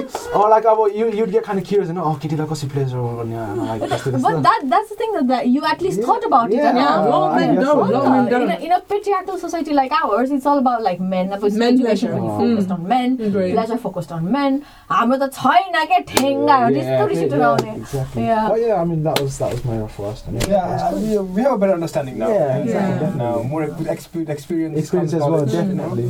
[0.51, 3.81] लाइक अब यु युड गेट खाने क्युरियस होइन अँ केटीलाई कसरी प्लेजर गर्ने होइन, like
[3.89, 6.47] त्यस्तो But त्यस्तो that that's the thing that, that you at least Yeah, thought about
[6.51, 6.57] it.
[6.57, 7.97] yeah, and yeah, yeah, long men yes, don't, yeah.
[7.97, 8.65] long men in, a, don't.
[8.67, 11.29] in a patriarchal society like ours, it's all about like men.
[11.29, 12.11] That was Men education pleasure.
[12.15, 12.39] really Oh.
[12.41, 13.53] focused on men, Great.
[13.57, 14.61] pleasure focused on men.
[14.91, 18.23] हाम्रो त छैन क्या ठेङ्गा त्यस्तो रिस yeah, उठाउने exactly.
[18.27, 18.47] Yeah.
[18.49, 20.27] But yeah, I mean that was that was my first.
[20.27, 22.29] I mean, Yeah, I- we, we have a better understanding now.
[22.29, 24.77] Yeah, exactly, Now, more with exp- experience.
[24.79, 25.89] experience comes as well, knowledge, you know.
[25.89, 26.07] definitely.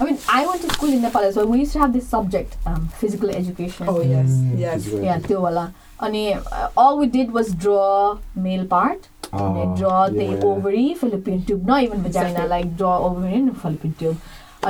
[0.00, 1.46] I mean, I went to school in Nepal as well.
[1.46, 3.86] We used to have this subject, um, physical education.
[3.88, 4.84] Oh yes, Mm, yes.
[4.84, 5.64] physical Yeah, त्यो वाला.
[6.02, 6.22] अनि
[6.58, 8.18] uh, all we did was draw
[8.48, 9.08] male part.
[9.38, 12.48] and Ah, draw the ovary, fallopian tube, not even vagina, Exactly.
[12.52, 14.16] like draw ovary and fallopian tube.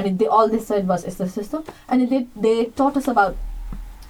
[0.01, 1.63] And they, all they said was, is the system.
[1.89, 3.37] And they, they taught us about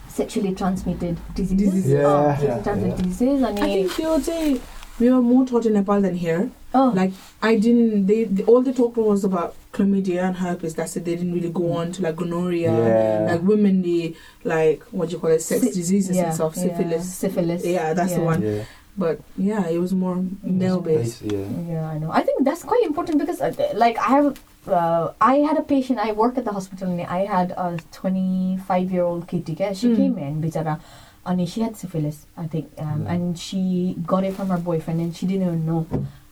[0.09, 1.87] sexually transmitted diseases.
[1.93, 3.05] Yeah, Oh, sexually yeah, transmitted yeah.
[3.05, 3.43] diseases.
[3.51, 4.61] And I think would say
[4.99, 6.51] we were more taught in Nepal than here.
[6.75, 8.07] Oh, Like I didn't.
[8.07, 10.75] They, they all they talked was about chlamydia and herpes.
[10.75, 11.05] That's it.
[11.05, 13.33] They didn't really go on to like gonorrhea, Yeah.
[13.33, 16.63] like womenly, like what do you call it, sex Sy- diseases yeah, and stuff, yeah,
[16.65, 17.15] syphilis.
[17.15, 17.65] syphilis.
[17.67, 18.43] Yeah, that's the one.
[18.43, 18.65] Yeah.
[18.99, 21.23] But yeah, it was more male based.
[21.23, 21.47] Yeah.
[21.69, 22.11] Yeah, I know.
[22.11, 25.99] I think that's quite important because, uh, like, I have, uh, I had a patient.
[26.01, 29.53] I work at the hospital, and I had a 25 year old kitty.
[29.53, 29.73] Okay?
[29.75, 29.97] She Mm.
[29.97, 30.81] came in, bichara,
[31.25, 33.11] and she had syphilis, I think, um, Mm.
[33.11, 35.87] and she got it from her boyfriend, and she didn't even know.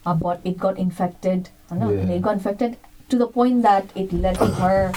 [0.06, 1.48] Uh, but it got infected.
[1.70, 2.08] I know Yeah.
[2.16, 2.76] it got infected
[3.11, 4.92] to the point that it led to her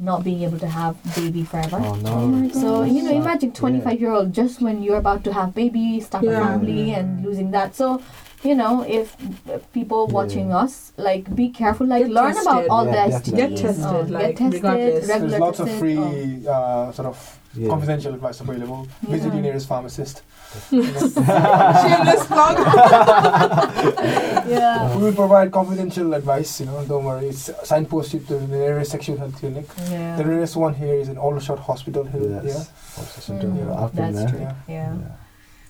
[0.00, 1.76] not being able to have baby forever.
[1.80, 2.10] Oh no.
[2.12, 2.54] Oh my God.
[2.54, 3.16] So you know, Sad.
[3.22, 6.40] imagine 25 year old just when you're about to have baby, start a Yeah.
[6.40, 7.74] family, and losing that.
[7.74, 8.00] So
[8.44, 9.16] you know, if
[9.50, 10.14] uh, people Yeah.
[10.14, 13.32] watching us, like, be careful, like, Get learn about all Yeah, the definitely.
[13.32, 13.50] STDs.
[13.50, 15.08] Get tested, Oh, like, get tested, regardless.
[15.08, 15.98] regular There's lots of free,
[16.46, 16.50] Oh.
[16.52, 17.68] uh, sort of Yeah.
[17.68, 18.86] confidential advice available.
[19.02, 19.10] Yeah.
[19.16, 20.22] Visit your nearest pharmacist.
[20.70, 22.56] Shameless plug.
[24.48, 24.96] Yeah.
[24.96, 27.28] We will provide confidential advice, you know, don't worry.
[27.28, 29.66] It's signpost you to the nearest sexual health clinic.
[29.76, 32.40] The nearest one here is in Aldershot Hospital here.
[32.44, 32.70] Yes.
[32.96, 34.40] Also, so Mm, yeah, I've been that's there.
[34.40, 34.74] true.
[34.74, 34.94] Yeah.
[34.96, 34.96] Yeah.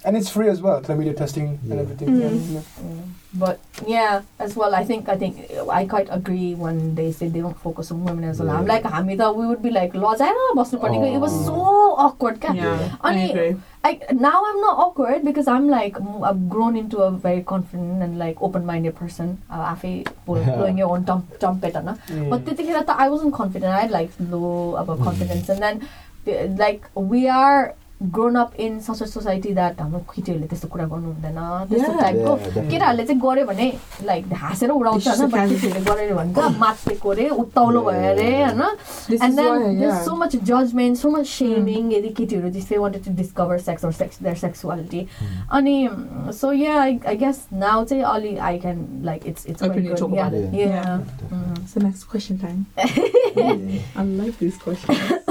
[0.09, 1.81] And it's free as well, chlamydia testing and Yeah.
[1.85, 2.09] everything.
[2.11, 2.21] Mm.
[2.25, 2.69] Yeah, yeah.
[2.83, 3.01] Mm.
[3.41, 5.41] But yeah, as well, I think I think
[5.79, 8.53] I quite agree when they say they don't focus on women as well.
[8.59, 11.43] I'm like हामी त we would be like बस्नुपर्ने It was Oh.
[11.49, 11.65] so
[12.05, 13.51] awkward क्या Yeah, I agree.
[13.89, 13.91] I
[14.29, 15.99] now I'm not awkward because I'm like
[16.31, 19.37] I've grown into a very confident and like open-minded person.
[19.51, 20.09] Uh, Yeah.
[20.31, 22.31] blowing your own trumpet होइन Mm.
[22.31, 23.71] But त्यतिखेर त I wasn't confident.
[23.75, 25.85] I had like low about confidence, and then
[26.29, 27.75] uh, like we are
[28.12, 31.38] grown up in such a society that हाम्रो केटीहरूले त्यस्तो कुरा गर्नु हुँदैन
[31.72, 32.02] त्यस्तो Yeah.
[32.04, 32.70] टाइपको Yeah, definitely.
[32.72, 33.68] केटाहरूले चाहिँ गऱ्यो भने
[34.10, 37.82] लाइक हाँसेर उडाउँछ It's just होइन a but casual केटीहरूले गऱ्यो भने माथिको अरे उत्ताउलो
[37.86, 38.62] भयो अरे होइन
[39.08, 40.04] This and is then why, there's yeah.
[40.10, 41.86] so much judgment, so much shaming.
[41.94, 45.08] यदि केटीहरू just they wanted to discover sex or sex their sexuality.
[45.60, 45.78] अनि
[46.42, 49.90] so yeah, I, I guess now चाहिँ अलि I can like it's it's quite Openly
[49.90, 49.98] good.
[49.98, 50.28] talk yeah.
[50.28, 50.34] about
[54.84, 55.27] it.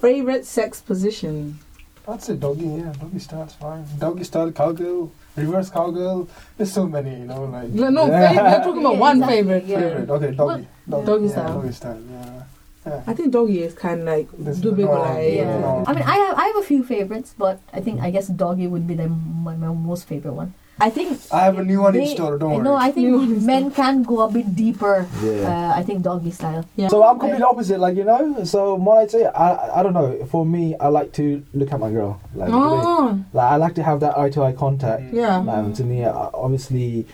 [0.00, 1.58] Favorite sex position?
[2.06, 2.92] That's it, doggy, yeah.
[3.00, 3.84] Doggy style's fine.
[3.98, 6.28] Doggy style, cowgirl, reverse cowgirl.
[6.56, 7.68] There's so many, you know, like.
[7.70, 8.28] No, no Yeah.
[8.28, 8.44] favorite.
[8.44, 9.64] We're talking about Yeah, one exactly, favorite.
[9.64, 9.80] yeah.
[9.80, 10.10] Favorite.
[10.10, 10.66] Okay, doggy.
[10.88, 11.54] doggy, Doggy yeah, style.
[11.60, 12.42] Doggy style, yeah.
[12.86, 13.02] yeah.
[13.08, 15.58] I think doggy is kind of like This is do big like Yeah.
[15.58, 15.84] Yeah.
[15.88, 18.68] I mean, I have I have a few favorites, but I think I guess doggy
[18.68, 20.54] would be the my, my most favorite one.
[20.78, 22.36] I think I have a new one they, in store.
[22.36, 22.62] Don't worry.
[22.62, 25.08] No, I think men can go a bit deeper.
[25.22, 25.48] Yeah.
[25.48, 26.68] Uh, I think doggy style.
[26.76, 26.88] Yeah.
[26.88, 27.80] So I'm completely opposite.
[27.80, 28.44] Like you know.
[28.44, 30.24] So what I'd say, I I don't know.
[30.26, 32.20] For me, I like to look at my girl.
[32.34, 33.18] Like, oh.
[33.32, 35.02] like I like to have that eye to eye contact.
[35.04, 35.14] Mm.
[35.14, 35.36] Yeah.
[35.38, 37.06] Um, to me, uh, obviously,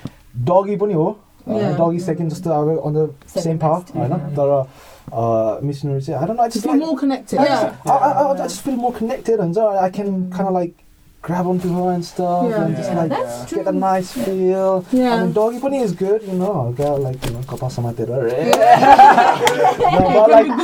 [0.43, 1.77] doggy bunny or yeah.
[1.77, 2.05] Doggy yeah.
[2.05, 3.95] second just uh, on the same path.
[3.97, 4.69] I know.
[5.11, 5.17] Yeah.
[5.17, 6.09] Uh, missionaries.
[6.09, 6.45] I don't know.
[6.45, 7.39] I just, feel like, more connected.
[7.39, 7.45] I.
[7.47, 7.93] Just, yeah.
[7.93, 10.75] I, I, I, just feel more connected, and so I can kind of like
[11.23, 12.65] grab onto her and stuff, Yeah.
[12.65, 13.59] and just like that's true.
[13.59, 14.85] get a nice feel.
[14.93, 15.23] I Yeah.
[15.23, 16.69] mean, doggy bunny is good, you know.
[16.69, 18.19] I got like you know, kapal sama tera.
[18.19, 18.27] no,
[20.19, 20.51] but can like,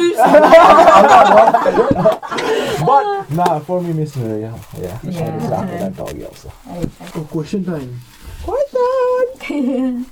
[2.86, 4.40] but nah, for me, missionary.
[4.42, 4.98] Yeah, yeah.
[5.02, 5.36] Yeah.
[5.36, 6.52] It's after that doggy also.
[6.66, 8.00] Oh, question time.
[8.42, 10.06] Quite done.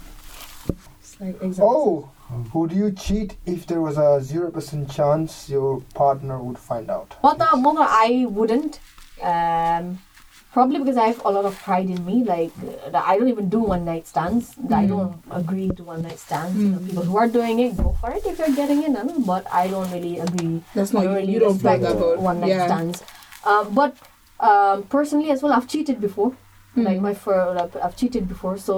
[1.01, 1.61] It's like exams.
[1.61, 2.09] Oh,
[2.55, 7.15] would you cheat if there was a zero percent chance your partner would find out?
[7.23, 8.81] Mother, mother, I wouldn't.
[9.23, 9.99] Um,
[10.57, 12.17] probably because I have a lot of pride in me.
[12.29, 14.55] Like uh, I don't even do one night stands.
[14.71, 14.93] That I Mm.
[14.95, 16.57] don't agree to one night stands.
[16.63, 16.87] You know, Mm.
[16.89, 18.97] people who are doing it, go for it if you're getting it.
[19.01, 20.55] I know, but I don't really agree.
[20.75, 21.19] That's I not don't you.
[21.21, 22.67] really You don't play respect that one night Yeah.
[22.71, 23.03] stands.
[23.53, 23.93] Um, but
[24.51, 26.31] um, personally as well, I've cheated before.
[26.77, 26.85] Mm.
[26.89, 28.57] Like my fir- like, I've cheated before.
[28.71, 28.77] So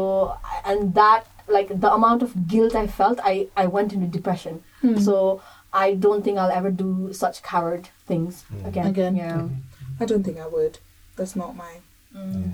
[0.72, 1.22] and that
[1.58, 4.60] like the amount of guilt I felt, I I went into depression.
[4.82, 4.98] Mm.
[5.06, 5.16] So
[5.84, 6.90] I don't think I'll ever do
[7.22, 8.68] such coward things Mm.
[8.70, 8.86] again.
[8.94, 9.14] Again.
[9.22, 9.40] Yeah.
[10.02, 10.78] I don't think I would.
[11.18, 11.72] That's not my.
[12.16, 12.52] Mm.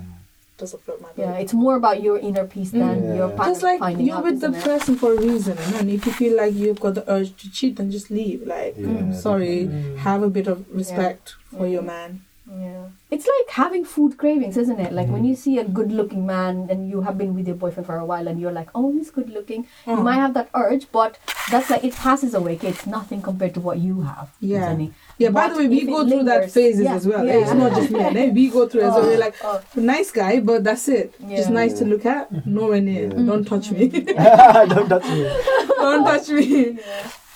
[0.57, 1.17] Doesn't float my boat.
[1.17, 3.15] Yeah, it's more about your inner peace than Mm.
[3.15, 3.35] your Yeah.
[3.35, 4.23] partner just like finding you're out.
[4.23, 4.63] with the it?
[4.63, 7.75] person for a reason, and if you feel like you've got the urge to cheat,
[7.77, 8.45] then just leave.
[8.47, 9.97] Like, Yeah, mm, sorry, Mm.
[10.07, 11.73] have a bit of respect for Yeah.
[11.73, 12.21] your man.
[12.51, 12.83] Yeah.
[13.09, 14.93] It's like having food cravings, isn't it?
[14.93, 15.29] Like when Mhm.
[15.29, 18.05] you see a good looking man and you have been with your boyfriend for a
[18.05, 19.65] while and you're like, oh, he's good looking.
[19.87, 19.97] Oh.
[19.97, 21.17] You might have that urge, but
[21.49, 22.59] that's like, it passes away.
[22.61, 24.29] It's nothing compared to what you have.
[24.39, 24.67] Yeah.
[24.71, 24.91] isn't it?
[25.17, 27.25] Yeah, by the way, we go through that lingers- phases yeah, as well.
[27.25, 27.33] yeah.
[27.33, 27.99] It's not just me.
[27.99, 28.29] eh?
[28.31, 29.05] We go through as well.
[29.05, 31.13] Oh, We're like, oh, nice guy, but that's it.
[31.21, 31.55] Just Yeah.
[31.61, 32.45] nice to look at.
[32.45, 33.05] Nowhere near.
[33.07, 33.25] Yeah.
[33.25, 33.87] Don't touch me.
[33.89, 35.29] Don't touch me.
[35.79, 36.77] Don't touch me.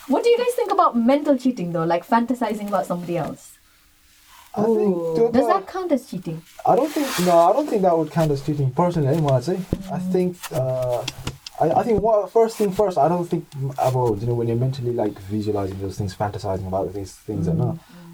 [0.08, 1.84] What do you guys think about mental cheating though?
[1.84, 3.56] Like fantasizing about somebody else?
[4.54, 5.14] I Oh.
[5.14, 5.32] think.
[5.32, 6.42] Does that count as cheating?
[6.66, 9.08] I don't think no, I don't think that would count as cheating personally.
[9.08, 9.58] Anymore, I'd say.
[9.92, 11.04] I think uh,
[11.60, 12.98] I, I think what first thing first.
[12.98, 13.46] I don't think
[13.78, 17.60] about you know when you're mentally like visualizing those things, fantasizing about these things, and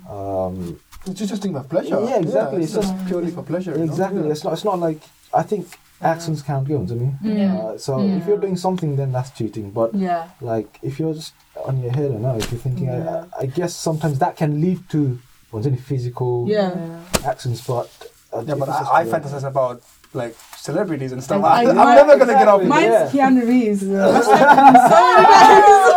[0.09, 2.01] uh, um, It's just a thing of pleasure.
[2.05, 2.63] Yeah, exactly.
[2.63, 3.73] it's It's just just- purely for pleasure.
[3.73, 3.85] you know?
[3.85, 4.23] exactly.
[4.25, 4.33] Yeah.
[4.33, 4.53] It's not.
[4.53, 5.01] It's not like
[5.33, 5.67] I think
[6.03, 6.69] actions count.
[6.69, 7.19] You know what I mean?
[7.23, 7.57] Yeah.
[7.57, 8.17] Uh, so Yeah.
[8.19, 9.71] if you're doing something, then that's cheating.
[9.71, 10.29] But Yeah.
[10.41, 11.33] like if you're just
[11.65, 13.25] on your head, or not, if you're thinking, Yeah.
[13.39, 15.19] I, I guess sometimes that can lead to
[15.51, 17.01] what's any physical Yeah.
[17.25, 17.89] actions, but
[18.33, 19.83] uh, Yeah, but I, I fantasize about
[20.13, 21.45] like celebrities and stuff.
[21.45, 22.63] I- I, am I- never gonna get off.
[22.63, 23.31] Mine's Yeah.
[23.31, 23.83] Keanu Reeves.
[23.85, 23.89] Oh,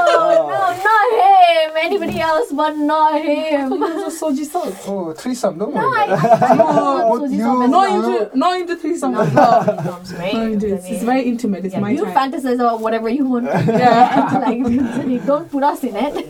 [0.10, 1.72] no, not him.
[1.82, 3.70] Anybody else, but not him.
[4.12, 4.84] Soji sauce.
[4.88, 5.98] Oh, threesome, don't No, worry.
[5.98, 6.04] I,
[6.52, 7.70] I know What Suzy you- Thomas.
[7.72, 7.96] Not No.
[8.20, 9.12] into, not into threesome.
[9.14, 10.34] No, No, no, Tom's mate.
[10.34, 11.66] no, into, it's, it's very intimate.
[11.66, 12.32] It's yeah, my you time.
[12.32, 13.46] fantasize about whatever you want.
[13.46, 14.44] Yeah.
[14.46, 16.30] like, don't put us in it.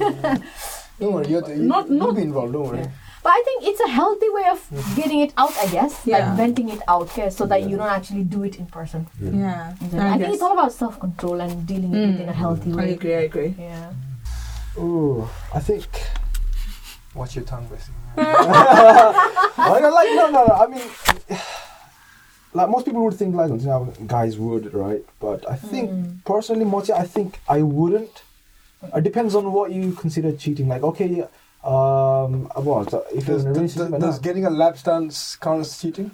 [0.99, 2.53] Don't worry, you're the, you, Not- you'll not- be involved.
[2.53, 2.85] Don't worry.
[3.23, 4.59] But I think it's a healthy way of
[4.95, 6.05] getting it out, I guess.
[6.05, 6.17] Yeah.
[6.19, 9.07] Like venting it out, okay, so that you don't actually do it in person.
[9.19, 9.75] Yeah.
[9.85, 10.03] Isn't it?
[10.03, 12.83] I, think it's all about self control and dealing with it in a healthy way.
[12.83, 13.15] I agree.
[13.15, 13.55] I agree.
[13.59, 13.91] Yeah.
[14.77, 15.87] Ooh, I think.
[17.15, 17.95] Watch your tongue, basically.
[18.17, 20.53] I don't like no, no, no.
[20.53, 20.87] I mean,
[22.53, 25.03] like most people would think like you know, guys would, right?
[25.19, 26.23] But I think Mm.
[26.25, 28.23] personally, Mochi, I think I wouldn't.
[28.95, 30.67] It depends on what you consider cheating.
[30.69, 31.25] Like, okay,
[31.63, 34.77] um, well, so if you're Does, in a does, relationship, and does getting a lap
[34.83, 36.11] dance count as cheating?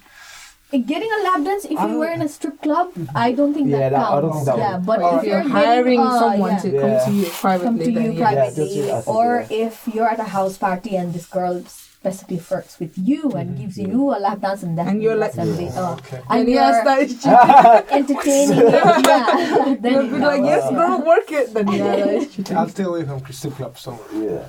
[0.73, 3.69] Uh, Getting a lap dance if you were in a strip club, I don't think
[3.69, 4.21] Yeah, that that- I counts.
[4.21, 5.13] don't think that yeah, but Alright.
[5.13, 6.57] if If you're you're hiring getting, uh, someone yeah.
[6.59, 6.81] to Yeah.
[6.81, 8.23] come to you privately, come to you yeah.
[8.25, 9.57] privately, Yeah, that's think, or yeah.
[9.67, 13.77] if you're at a house party and this girl specifically flirts with you and gives
[13.77, 15.43] you a lap dance, and, And you're like, Yeah.
[15.43, 16.17] uh, Okay.
[16.17, 17.97] and And you're yes, that is cheating.
[17.99, 20.77] entertaining it, yeah, then You'll be like, counts, yes, yeah.
[20.77, 21.53] girl, work it.
[21.53, 22.57] Then yeah, that is cheating.
[22.57, 23.81] I'll stay away from crystal clubs.
[23.81, 24.43] So yeah.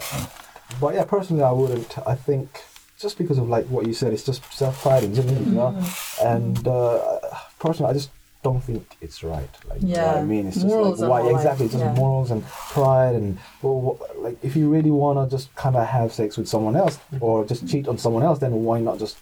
[0.81, 1.97] But yeah, personally, I wouldn't.
[2.07, 2.63] I think
[2.99, 5.41] just because of like what you said, it's just self pride, isn't it?
[5.47, 5.75] You know?
[5.77, 6.27] Mm-hmm.
[6.27, 7.19] And uh,
[7.59, 8.11] personally, I just
[8.43, 9.49] don't think it's right.
[9.69, 10.25] Like, you know what I Yeah.
[10.25, 11.67] mean, it's just Morals like are why more exactly?
[11.67, 11.95] It's just yeah.
[11.95, 16.13] morals and pride, and well, wh- like if you really wanna just kind of have
[16.13, 19.17] sex with someone else or just cheat on someone else, then why not just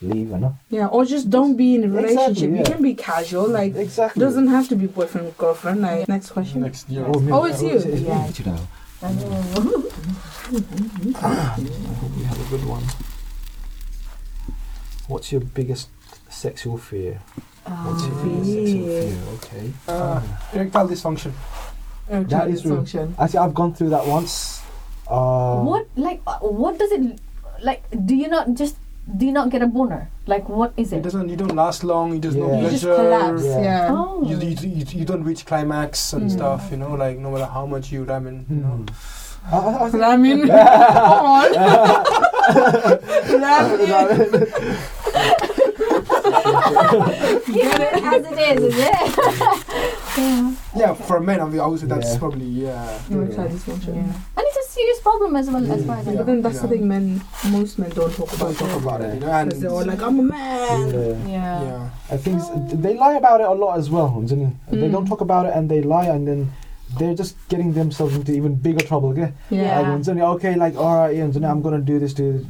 [0.00, 0.30] leave?
[0.30, 0.56] You know?
[0.70, 2.50] Yeah, or just don't be in a Exactly, relationship.
[2.58, 3.46] You can be casual.
[3.48, 4.20] Like, Exactly.
[4.20, 5.82] doesn't have to be boyfriend girlfriend.
[5.82, 6.62] Like, next question.
[6.62, 7.04] next year.
[7.06, 7.70] Oh, Oh, it's you.
[7.76, 8.26] It's, Yeah.
[8.26, 8.58] me, you know.
[9.02, 9.30] I know.
[11.18, 11.34] I
[11.98, 12.84] hope we have a good one.
[15.08, 15.88] What's your biggest
[16.30, 17.20] sexual fear?
[17.66, 19.02] What's your biggest sexual fear.
[19.02, 19.18] fear?
[19.34, 19.72] Okay.
[19.88, 21.32] Uh, erectile dysfunction.
[22.08, 22.76] That is true.
[22.76, 23.16] Function.
[23.18, 24.62] Actually, I've gone through that once.
[25.08, 27.18] Uh, what like uh, what does it
[27.60, 27.82] like?
[28.06, 30.08] Do you not just do you not get a boner?
[30.26, 31.02] Like what is It it?
[31.02, 31.28] doesn't.
[31.28, 32.12] You don't last long.
[32.14, 32.60] You just no Yeah.
[32.62, 33.42] You just collapse.
[33.44, 33.60] Yeah.
[33.60, 33.88] Yeah.
[33.90, 34.22] Oh.
[34.22, 36.32] You, you, you, you don't reach climax and Mm.
[36.32, 36.68] stuff.
[36.70, 38.46] You know, like no matter how much you ramen.
[38.48, 38.86] You know.
[39.42, 40.00] Hmm.
[40.02, 40.46] I mean,
[41.02, 41.52] come on.
[43.42, 45.48] Ramen.
[47.52, 50.16] Get it as it is, is it?
[50.18, 50.54] yeah.
[50.74, 52.18] Yeah, for men, I would I would say that's Yeah.
[52.18, 52.98] probably yeah.
[53.10, 53.94] Erectile dysfunction.
[54.38, 56.16] And it's a serious problem as well, as far as I Yeah.
[56.18, 58.82] But then that's the thing, men, most men don't talk about Don't talk it.
[58.82, 60.88] about it, you know, and they're all like, I'm a man.
[60.90, 61.28] Yeah.
[61.36, 61.62] Yeah.
[61.62, 61.90] yeah.
[62.10, 64.20] I think s- they lie about it a lot as well.
[64.24, 64.52] isn't it?
[64.70, 64.92] They Mm.
[64.92, 66.52] don't talk about it and they lie, and then
[66.98, 69.10] they're just getting themselves into even bigger trouble.
[69.10, 69.80] Okay, Yeah.
[69.80, 71.24] Like, okay, like all right, yeah.
[71.50, 72.44] I'm gonna do this to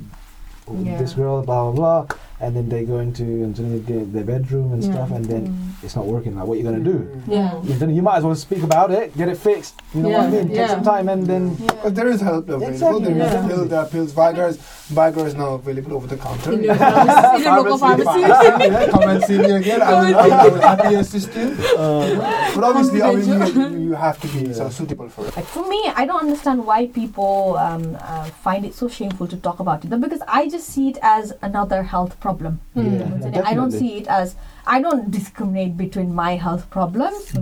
[0.83, 0.96] Yeah.
[0.98, 4.83] this girl, blah blah blah, and then they go into isn't the, their bedroom and
[4.83, 4.92] Yeah.
[4.92, 5.85] stuff, and then Mm.
[5.85, 6.33] it's not working.
[6.37, 6.98] Like, what you gonna do?
[7.28, 7.62] Yeah.
[7.62, 9.74] You, then you might as well speak about it, get it fixed.
[9.94, 10.48] You know what I Yeah, mean?
[10.57, 11.44] Take some time and then.
[11.85, 12.68] But there is help available.
[12.74, 13.46] Exactly, There is yeah.
[13.48, 14.12] pill, there are pills.
[14.12, 14.57] Viagra is,
[14.98, 16.52] Viagra is now available over the counter.
[16.52, 16.74] In your.
[16.74, 18.20] In your local pharmacy.
[18.20, 19.81] Yeah, come and see me again.
[19.83, 21.48] I will, I will happily assist you.
[21.78, 25.37] Uh, But obviously, I mean, you, you have to be sort of suitable for it.
[25.37, 29.37] Like for me, I don't understand why people um, uh, find it so shameful to
[29.37, 29.88] talk about it.
[30.07, 32.32] Because I just see it as another health problem.
[32.38, 33.35] Mm.
[33.35, 34.35] Yeah, I don't see it as
[34.66, 37.33] I don't discriminate between my health problems.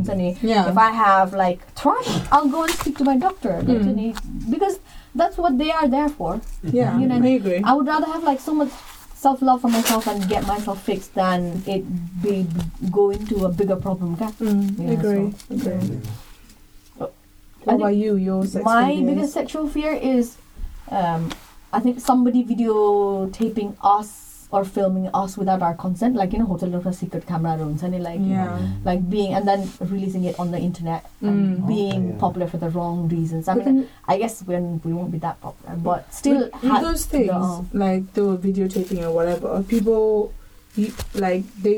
[0.43, 0.69] Yeah.
[0.71, 3.61] If I have like thrush, I'll go and speak to my doctor.
[3.63, 4.51] Mm.
[4.51, 4.79] Because
[5.15, 6.41] that's what they are there for.
[6.63, 7.61] Yeah, You know, I agree.
[7.65, 8.71] I would rather have like so much
[9.15, 11.85] self love for myself and get myself fixed than it
[12.23, 12.47] be
[12.91, 14.15] go into a bigger problem.
[14.15, 14.31] Okay?
[14.41, 15.35] Mm, Yeah, agree.
[15.49, 16.01] so- agree.
[17.01, 17.07] I
[17.65, 18.17] What about you?
[18.17, 19.07] Your sex my fears?
[19.07, 20.37] biggest sexual fear is
[20.91, 21.29] um,
[21.73, 26.70] I think somebody videotaping us or filming us without our consent, like you know, hotel
[26.70, 28.58] एउटा secret camera rooms and like Yeah.
[28.86, 31.28] like being and then releasing it on the internet Mm.
[31.30, 32.20] and being Okay, yeah.
[32.20, 33.48] popular for the wrong reasons.
[33.50, 36.54] I But mean, then- I guess when we won't be that popular, but still With-
[36.62, 37.32] with ha- those things,
[37.72, 40.32] the- like the videotaping or whatever, people
[40.76, 40.92] you,
[41.28, 41.76] like they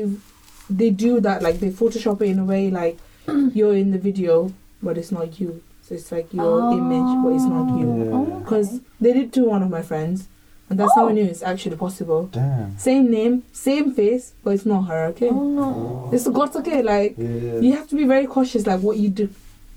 [0.70, 2.98] they do that, like they Photoshop it in a way like
[3.58, 4.52] you're in the video,
[4.82, 5.60] but it's not you.
[5.82, 7.86] So it's like your image, but it's not you.
[8.04, 8.12] Yeah.
[8.16, 10.28] Oh, Because they did to one of my friends,
[10.69, 11.09] and that's how Oh.
[11.09, 12.27] I knew it's actually possible.
[12.31, 12.77] Damn.
[12.77, 15.05] Same name, same face, but it's not her.
[15.11, 16.09] Okay, Oh no.
[16.11, 16.81] it's God's okay.
[16.81, 17.59] Like Yeah.
[17.59, 19.29] you have to be very cautious, like what you do,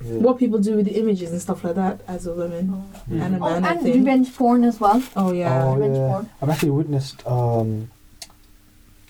[0.04, 0.18] yeah.
[0.18, 3.20] what people do with the images and stuff like that as a woman Mm.
[3.22, 3.64] and a Oh, man.
[3.64, 3.96] I and think.
[3.96, 5.02] revenge porn as well.
[5.16, 5.64] Oh yeah.
[5.64, 6.08] Oh, Revenge yeah.
[6.08, 6.30] porn.
[6.40, 7.90] I've actually witnessed, um,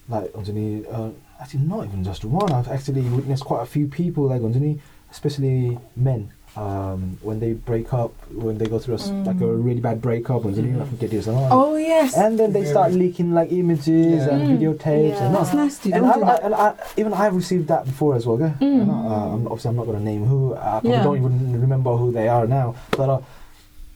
[0.08, 1.10] like, underneath, uh,
[1.40, 2.52] actually not even just one.
[2.52, 6.30] I've actually witnessed quite a few people, like, underneath, especially men.
[6.56, 9.64] Um, when they break up, when they go through a, s- like a Mm.
[9.66, 10.80] really bad breakup, underneath, Mhm.
[10.82, 12.16] I think it is, and Oh yes.
[12.16, 14.30] and then they start leaking like images Yeah.
[14.32, 14.52] and Mm.
[14.56, 15.26] videotapes Yeah.
[15.26, 15.92] and That's nasty.
[15.92, 18.36] And, Don't I, do I, and I, even I've received that before as well.
[18.40, 18.54] Okay?
[18.64, 18.80] Mm.
[18.82, 18.94] And, uh,
[19.34, 20.54] I'm, obviously, I'm not going to name who.
[20.54, 21.02] I probably Yeah.
[21.02, 22.74] don't even remember who they are now.
[22.96, 23.18] But uh,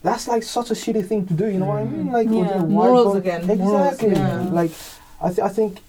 [0.03, 1.47] that's like such a shitty thing to do.
[1.47, 2.11] You know what I mean?
[2.11, 2.57] Like, Yeah.
[2.61, 3.49] you why Morals again.
[3.49, 4.09] Exactly.
[4.11, 4.49] Morals, yeah.
[4.51, 4.71] Like,
[5.19, 5.79] I, th- I think,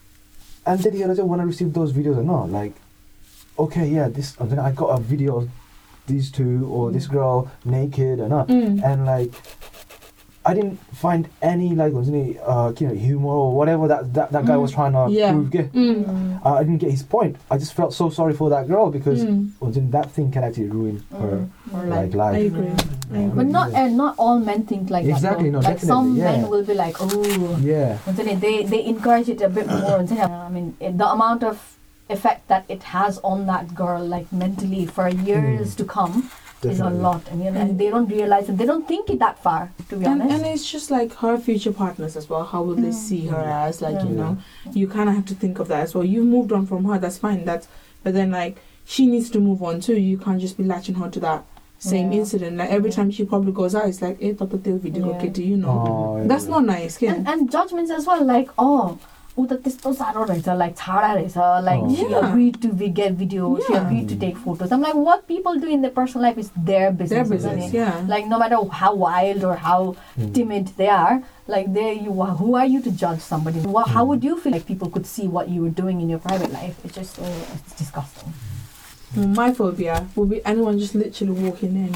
[0.64, 2.72] and then the other day when I received those videos or not, like,
[3.58, 4.34] okay, yeah, this.
[4.40, 5.48] And then I got a video of
[6.06, 8.82] these two or this girl naked and uh, Mm.
[8.84, 9.32] and like
[10.44, 14.32] I didn't find any like was any uh you know humor or whatever that that,
[14.32, 15.12] that guy was trying to Mm.
[15.14, 15.30] Yeah.
[15.32, 15.54] prove.
[15.54, 15.62] Yeah.
[15.70, 16.44] Mm.
[16.44, 17.36] Uh, I didn't get his point.
[17.48, 19.50] I just felt so sorry for that girl because Mm.
[19.60, 21.74] wasn't that thing can actually ruin her Mm.
[21.74, 22.46] Or like like, I life.
[22.52, 22.66] agree.
[22.66, 22.74] I
[23.14, 23.26] Yeah.
[23.26, 23.36] agree.
[23.38, 25.52] but not uh, not all men think like Exactly, that.
[25.52, 25.68] no, though.
[25.70, 26.24] like some yeah.
[26.32, 27.98] men will be like, oh, Yeah.
[28.06, 30.02] and then they they encourage it a bit more.
[30.02, 31.71] I mean, the amount of
[32.10, 35.76] effect that it has on that girl, like mentally for years Mm.
[35.78, 36.30] to come,
[36.62, 37.22] is a lot.
[37.30, 38.56] And, you know, and they don't realize it.
[38.56, 39.72] They don't think it that far.
[39.88, 40.36] To be And, honest.
[40.36, 42.44] and it's just like her future partners as well.
[42.44, 42.94] How will they Mm.
[43.08, 43.80] see her as?
[43.82, 44.20] Like you Yeah.
[44.22, 44.36] know,
[44.72, 46.04] you kind of have to think of that as well.
[46.04, 46.98] You've moved on from her.
[46.98, 47.44] That's fine.
[47.44, 47.66] That's
[48.04, 49.94] but then like she needs to move on too.
[49.96, 51.44] You can't just be latching her to that
[51.78, 52.18] same Yeah.
[52.20, 52.56] incident.
[52.58, 55.16] Like every time she probably goes out, it's like, "Eh, tata teo video Yeah.
[55.16, 56.26] okay, do you know." Oh, yeah.
[56.28, 57.00] That's not nice.
[57.02, 57.14] Yeah.
[57.14, 58.98] and, and judgments as well like oh
[59.39, 61.89] ऊ त त्यस्तो साह्रो रहेछ like छाडा रहेछ like Oh.
[61.97, 62.21] she Yeah.
[62.27, 63.81] agreed to be, get video she Yeah.
[63.81, 66.87] agreed to take photos i'm like what people do in their personal life is their
[67.01, 67.73] business, Their isn't business.
[67.73, 67.77] it?
[67.77, 67.99] Yeah.
[68.13, 69.77] like no matter how wild or how
[70.17, 70.33] Mm.
[70.39, 71.21] timid they are
[71.55, 74.65] like they you who are you to judge somebody Wha- how would you feel like
[74.73, 77.77] people could see what you were doing in your private life it's just uh, it's
[77.83, 78.33] disgusting
[79.16, 81.92] Mm, My phobia will be anyone just literally walking in.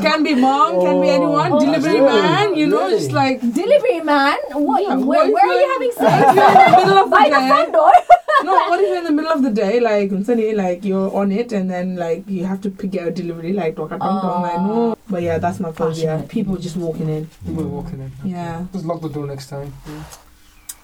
[0.00, 2.06] can be mom, can be anyone, Oh, delivery really?
[2.22, 2.98] man, you know, Really?
[2.98, 6.30] just like delivery man what Yeah, where, what where are you having if you're sex
[6.30, 7.48] in the middle of the by the day.
[7.48, 7.92] front door
[8.44, 11.30] No, what if you're in the middle of the day, like suddenly, like you're on
[11.30, 14.40] it, and then like you have to pick out delivery, like talk Ah.
[14.42, 14.96] like no.
[15.08, 16.06] But yeah, that's my phobia.
[16.16, 16.28] Passionate.
[16.28, 17.28] People just walking in.
[17.46, 18.10] People walking in.
[18.28, 18.64] Yeah.
[18.72, 19.72] Just lock the door next time.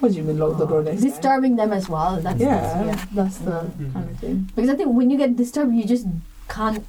[0.00, 1.10] What do you mean lock the door next time?
[1.10, 3.92] disturbing them as well that's Yeah, yeah that's the Mhm.
[3.92, 4.36] kind of thing.
[4.54, 6.06] Because I think when you get disturbed, you just
[6.48, 6.84] can't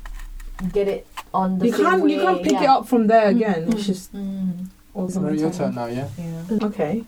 [0.74, 2.12] get it on the You same can't way.
[2.14, 2.64] you can't pick yeah.
[2.64, 3.62] it up from there Mm, again.
[3.66, 6.08] mm, It's just mm, all the Mary, your turn now, yeah?
[6.18, 6.66] yeah.
[6.70, 7.04] Okay.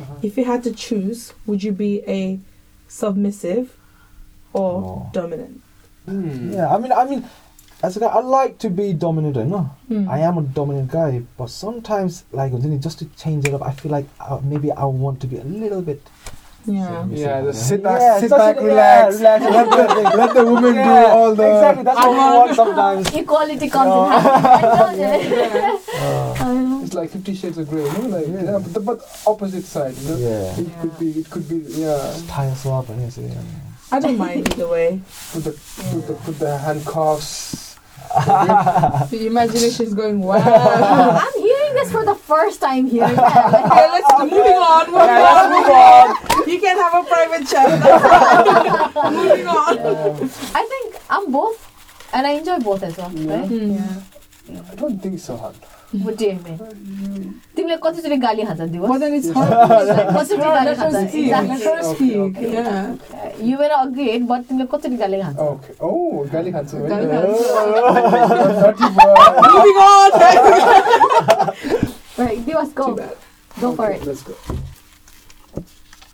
[0.00, 0.14] Uh-huh.
[0.22, 2.40] If you had to choose, would you be a
[2.88, 3.76] submissive
[4.52, 5.06] or Oh.
[5.12, 5.60] dominant?
[6.06, 6.52] Hmm.
[6.52, 7.24] Yeah, I mean, I mean,
[7.84, 11.48] as I like I like to be dominate होइन I am a dominate guy but
[11.48, 15.20] sometimes like हुन्छ नि just to change it up I feel like maybe I want
[15.22, 15.96] to be a little
[16.66, 17.06] Yeah.
[17.10, 19.16] Yeah, just sit back, yeah, sit back, relax.
[19.16, 19.44] Relax.
[19.44, 21.44] let, the, let woman yeah, do all the.
[21.44, 23.14] Exactly, that's what we want sometimes.
[23.14, 25.02] Equality comes uh, in
[26.00, 28.44] uh, it's like Fifty Shades of Grey, you know, like yeah.
[28.44, 30.16] yeah but, the, but opposite side, you know?
[30.16, 30.60] Yeah.
[30.64, 32.16] It could be, it could be, yeah.
[32.28, 33.63] Tie us up, yeah.
[33.94, 35.00] I don't mind either way.
[35.32, 37.78] Put the, put the, put the handcuffs.
[38.14, 40.44] The imagination is going wild.
[40.46, 43.04] I'm hearing this for the first time here.
[43.08, 44.86] Okay, let's moving on.
[44.86, 45.50] Moving Yeah, let's on.
[45.54, 45.70] move
[46.42, 46.48] on.
[46.48, 47.68] You can have a private chat.
[49.12, 49.78] moving on.
[49.78, 51.58] Um, I think I'm both,
[52.12, 53.10] and I enjoy both as well.
[53.10, 53.46] Right?
[53.48, 53.78] Hmm.
[53.78, 54.13] I
[57.56, 58.74] तिमीले कतिचोटि गाली हान्छन्
[63.48, 65.38] यु मेरो अघि head but तिमीले कतिचोटि गाली खान्छ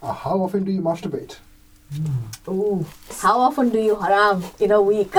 [0.03, 1.37] How often do you masturbate?
[1.93, 2.49] Mm.
[2.49, 2.87] Ooh.
[3.21, 5.15] How often do you haram in a week?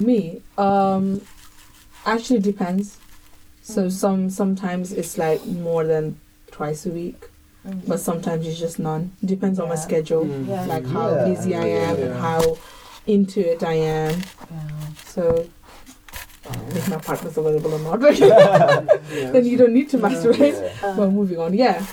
[0.00, 1.20] Me, um,
[2.06, 2.98] actually depends.
[3.62, 6.18] So some sometimes it's like more than
[6.50, 7.28] twice a week,
[7.86, 9.12] but sometimes it's just none.
[9.24, 10.48] Depends on my schedule, Mm.
[10.48, 10.64] Yeah.
[10.66, 11.24] like how Yeah.
[11.28, 12.58] busy I am and how
[13.06, 14.14] into it I am.
[14.50, 14.68] Yeah.
[15.06, 15.46] So
[16.74, 18.00] if my partner's available or not,
[19.32, 20.58] then you don't need to masturbate.
[20.82, 20.96] yeah.
[20.96, 21.54] Well, moving on.
[21.54, 21.84] Yeah,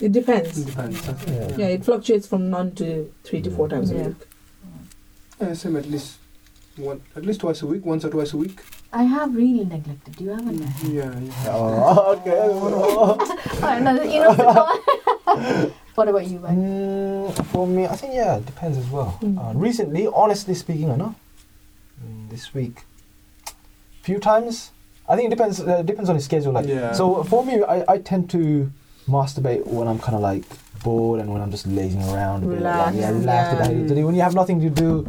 [0.00, 0.58] it depends.
[0.58, 1.00] It depends.
[1.04, 1.14] huh?
[1.26, 1.56] Yeah.
[1.56, 4.06] Yeah, it fluctuates from none to three to four times a Yeah.
[4.08, 4.16] week.
[5.40, 6.18] Yeah, same at least
[6.76, 8.60] one, at least twice a week, once or twice a week.
[8.92, 10.86] I have really neglected Do you, haven't I?
[10.86, 11.32] Yeah, yeah.
[11.48, 13.62] Oh, okay.
[13.66, 16.56] I know, you know, what about you, man?
[16.56, 19.18] Mm, for me, I think yeah, it depends as well.
[19.22, 19.38] Mm.
[19.38, 21.14] Uh, recently, honestly speaking, I know
[22.04, 22.82] mm, this week,
[24.02, 24.70] few times.
[25.08, 25.60] I think it depends.
[25.60, 26.52] Uh, depends on his schedule.
[26.52, 26.92] Like, Yeah.
[26.92, 28.70] so for me, I, I tend to
[29.06, 30.44] masturbate when I'm kind of like
[30.84, 32.44] bored and when I'm just lazing around.
[32.44, 33.70] a bit, like, yeah, relaxed.
[33.72, 34.04] yeah.
[34.04, 35.06] When you have nothing to do,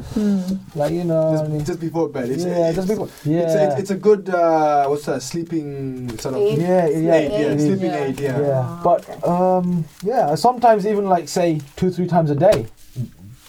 [0.74, 1.36] like you know.
[1.38, 2.30] I mean, Just, just before bed.
[2.30, 3.06] It's, yeah, it's, just before.
[3.08, 6.42] It's, Yeah, a, it's, it's a good, uh, what's that, sleeping sort of.
[6.42, 6.60] Aid.
[6.60, 7.66] yeah, yeah, Aid, yeah, it is.
[7.66, 8.04] sleeping Yeah.
[8.06, 8.40] aid, yeah.
[8.40, 9.22] Yeah, Oh, but okay.
[9.28, 12.66] um, yeah, sometimes even like say two, three times a day,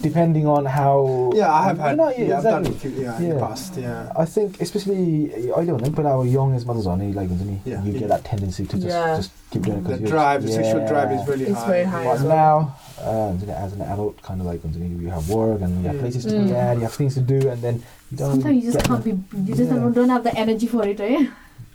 [0.00, 1.32] depending on how.
[1.34, 1.90] Yeah, I have had.
[1.92, 2.90] You know, yeah, I've done exactly.
[2.92, 2.98] it.
[3.02, 3.76] Yeah, in the past.
[3.76, 4.12] Yeah.
[4.16, 7.70] I think especially I don't know, but our young as mothers on like isn't he?
[7.70, 7.82] Yeah.
[7.82, 9.16] you get that tendency to just Yeah.
[9.16, 10.88] just keep doing it The because you're- drive, the sexual yeah.
[10.88, 11.66] drive is really It's high.
[11.66, 12.04] very high.
[12.04, 12.76] But as well.
[13.00, 15.60] now, uh, you know, as an adult, kind of like you know, you have work
[15.62, 16.00] and you have Mm.
[16.00, 16.46] places to Mm.
[16.48, 18.32] be at, you have things to do, and then you don't.
[18.32, 19.76] Sometimes you just can't be, you just Yeah.
[19.78, 21.26] don't, don't have the energy for it, eh?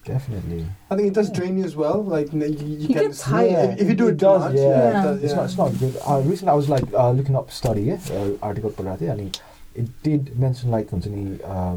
[0.04, 0.66] Definitely.
[0.90, 2.04] I think it does drain you as well.
[2.04, 3.76] Like you, you can get tired yeah.
[3.78, 4.42] if, you do it, it does.
[4.42, 5.04] Much, yeah, yeah.
[5.04, 5.20] Yeah.
[5.22, 5.98] It's, not, it's not good.
[6.08, 9.42] Uh, recently, I was like uh, looking up study uh, article for that, and it,
[9.76, 11.76] it did mention like uh,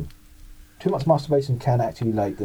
[0.80, 2.38] too much masturbation can actually like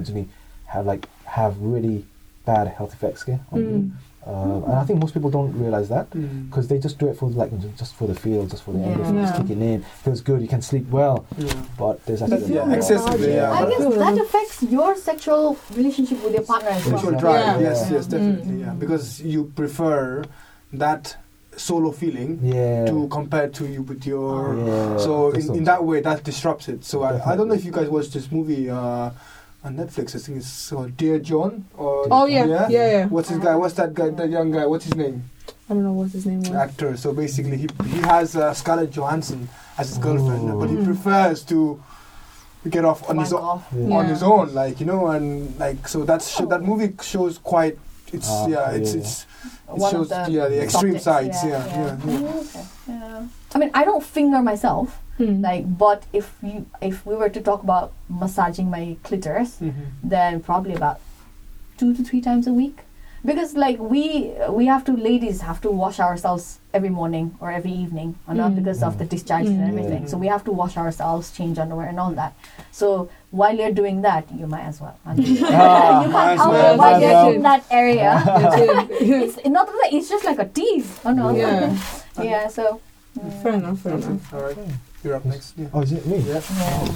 [0.66, 2.06] have like have really
[2.46, 3.40] bad health effects Yeah.
[3.52, 3.70] on mm.
[3.70, 3.92] you.
[4.30, 4.64] Mm.
[4.64, 6.50] Uh, and I think most people don't realize that Mm.
[6.50, 8.94] because they just do it for like just for the feel, just for the Yeah.
[8.96, 9.38] endorphins Yeah.
[9.42, 9.82] kicking in.
[10.04, 11.54] Feels good, you can sleep well, Yeah.
[11.78, 12.76] but there's But actually yeah, more.
[12.78, 13.52] excessively, yeah.
[13.52, 17.20] I guess that affects your sexual relationship with your partner as Sexual well.
[17.20, 17.70] drive, Yeah.
[17.70, 18.66] yes, yes, definitely, Mm.
[18.66, 18.74] yeah.
[18.84, 20.24] Because you prefer
[20.74, 21.16] that
[21.58, 22.86] solo feeling Yeah.
[22.86, 24.56] to compare to you with your.
[24.56, 24.98] yeah.
[24.98, 26.86] So in, in that way, that disrupts it.
[26.86, 29.10] So I, I don't know if you guys watched this movie uh,
[29.64, 30.16] on Netflix.
[30.16, 31.66] I think it's called Dear John.
[31.78, 33.06] Or Oh yeah, yeah, yeah.
[33.08, 33.56] What's his guy?
[33.56, 34.10] What's that guy?
[34.10, 34.66] That young guy?
[34.66, 35.30] What's his name?
[35.70, 36.52] I don't know what his name was.
[36.52, 36.98] Actor.
[36.98, 39.48] So basically, he he has uh, Scarlett Johansson
[39.78, 40.60] as his girlfriend, Ooh.
[40.60, 40.86] but he Mm.
[40.86, 41.82] prefers to
[42.70, 43.68] get off on his Wank own off.
[43.76, 43.96] Yeah.
[43.98, 47.78] on his own, like you know, and like so that's sh- that movie shows quite.
[48.12, 49.26] It's Ah, yeah, it's it's
[49.70, 51.38] it One shows the yeah the extreme subjects, sides.
[51.46, 51.86] Yeah, yeah.
[51.86, 51.96] yeah.
[52.18, 52.66] Mm, okay.
[52.88, 53.28] Yeah.
[53.54, 55.42] I mean, I don't finger myself, Hmm.
[55.44, 59.74] like, but if you, if we were to talk about massaging my clitoris, Mhm.
[60.02, 60.98] then probably about
[61.78, 62.78] two to three times a week
[63.30, 67.72] because like we we have to ladies have to wash ourselves every morning or every
[67.84, 68.58] evening or not Mm.
[68.60, 69.68] because of the discharge and Mm.
[69.72, 70.12] everything Yeah.
[70.12, 72.32] so we have to wash ourselves change underwear and all that
[72.72, 76.52] so while you're doing that you might as well Ah, you might can't as help
[76.54, 76.74] well.
[76.74, 77.36] it while Might you're well.
[77.36, 78.12] in that area
[79.24, 81.76] it's not that it's just like a tease oh no Yeah.
[82.32, 82.80] yeah so
[83.20, 83.80] mm, Fair enough.
[83.80, 84.34] Fair enough.
[84.34, 84.58] All right,
[85.04, 85.54] you're up next.
[85.58, 85.68] Yeah.
[85.74, 86.18] Oh, is it me?
[86.20, 86.42] Yeah.
[86.58, 86.88] yeah.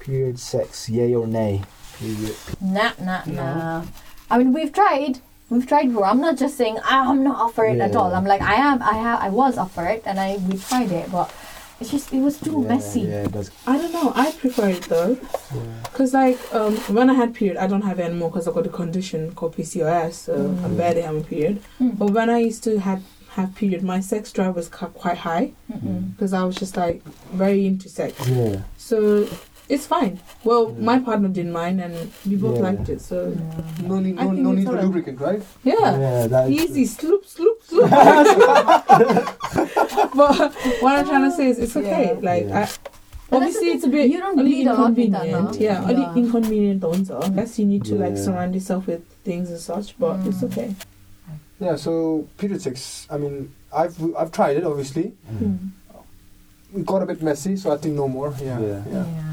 [0.00, 1.62] Period sex, yay or nay?
[1.98, 2.36] Period.
[2.60, 3.32] Nah, nah, No.
[3.34, 3.84] nah.
[4.30, 5.20] I mean, we've tried.
[5.50, 6.04] We've tried before.
[6.06, 8.14] I'm not just saying "Ah, I'm not up for it at all.
[8.14, 8.82] I'm like I am.
[8.82, 9.20] I have.
[9.20, 11.32] I was up for it, and I we tried it, but
[11.80, 13.00] it's just it was too yeah, messy.
[13.00, 13.50] Yeah, it does.
[13.66, 14.12] I don't know.
[14.14, 15.16] I prefer it though,
[15.54, 15.60] Yeah.
[15.94, 18.66] cause like um, when I had period, I don't have it anymore because I got
[18.66, 20.12] a condition called PCOS.
[20.12, 20.64] So Mm.
[20.64, 21.62] I'm barely having period.
[21.80, 21.96] Mm.
[21.98, 23.02] But when I used to have
[23.40, 26.12] have period, my sex drive was quite high Mm-mm.
[26.14, 28.14] because I was just like very into sex.
[28.28, 28.60] Yeah.
[28.76, 29.26] So
[29.68, 30.18] it's fine.
[30.44, 30.84] Well, Yeah.
[30.90, 31.94] my partner didn't mind, and
[32.26, 32.62] we both Yeah.
[32.68, 33.00] liked it.
[33.00, 33.88] So Yeah.
[33.88, 34.84] No need, no, no need for alright.
[34.86, 35.42] lubricant, right?
[35.62, 36.84] yeah, Yeah, easy.
[36.86, 37.90] Sloop, sloop, sloop.
[40.14, 42.14] but what I'm trying to say is it's okay.
[42.14, 42.20] Yeah.
[42.30, 42.64] Like Yeah.
[42.64, 42.68] I,
[43.30, 45.26] But obviously that's it's a bit thing, you don't only need a lot with that,
[45.26, 45.60] inconvenient.
[45.60, 45.60] no?
[45.60, 46.14] Yeah, only Yeah.
[46.22, 47.20] inconvenient also.
[47.20, 50.44] Unless you need to like surround yourself with things and such, but it's Mm.
[50.48, 50.68] okay.
[51.60, 53.06] Yeah, so period sex.
[53.10, 54.64] I mean, I've I've tried it.
[54.64, 55.70] Obviously, Mm.
[56.76, 58.32] it got a bit messy, so I think no more.
[58.40, 58.82] Yeah, Yeah.
[58.92, 59.27] yeah,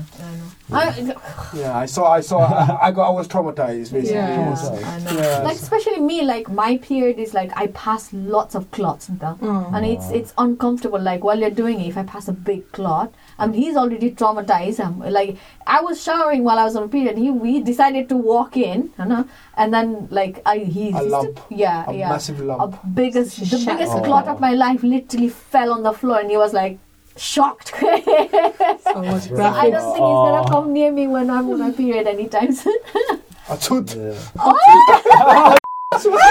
[0.72, 1.22] I know.
[1.53, 1.78] Yeah.
[1.78, 4.11] I saw, I saw, I, I got, I was traumatized basically.
[4.13, 4.47] Yeah.
[4.47, 5.11] It was- I know.
[5.22, 5.39] Yeah.
[5.43, 9.38] Like especially me, like my period is like I pass lots of clots and stuff.
[9.41, 9.72] Oh.
[9.74, 13.13] and it's it's uncomfortable like while you're doing it if i pass a big clot
[13.38, 15.38] I mean, he's already traumatized I'm, like
[15.68, 19.05] i was showering while i was on period he we decided to walk in you
[19.05, 21.39] know, and then like i he A lump.
[21.49, 22.61] yeah a yeah massive lump.
[22.84, 24.03] a biggest the biggest up.
[24.05, 26.78] clot of my life literally fell on the floor and he was like
[27.18, 31.72] shocked So much i don't think he's gonna come near me when i'm on my
[31.72, 32.78] period anytime soon
[33.49, 33.95] a tooth.
[33.95, 35.55] Yeah.
[35.99, 36.24] so much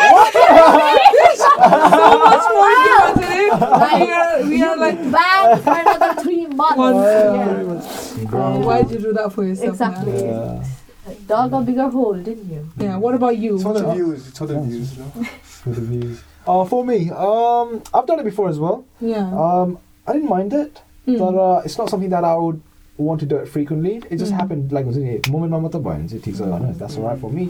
[2.52, 2.74] more
[3.14, 3.52] dramatic.
[4.00, 8.30] We are, we are like, bad for another three months One- yeah.
[8.32, 9.70] oh, why'd you do that for yourself?
[9.70, 10.12] Exactly.
[10.12, 10.64] man?
[11.06, 11.14] Yeah.
[11.26, 12.96] dog a bigger hole didn't you Yeah.
[12.96, 13.54] What about you?
[13.54, 14.28] It's for the views.
[14.28, 14.96] It's for the views.
[14.96, 15.26] You know?
[15.66, 16.22] The views.
[16.46, 18.84] Uh, for me, um, I've done it before as well.
[19.00, 19.30] Yeah.
[19.32, 21.19] Um, I didn't mind it, Mm.
[21.19, 22.61] but uh, it's not something that I would
[22.97, 23.93] want to do it frequently.
[24.09, 24.39] It just Mm.
[24.41, 27.19] happened like was it moment ma mata bhaयो भने चाहिँ ठिक छ होइन that's alright
[27.19, 27.47] for me.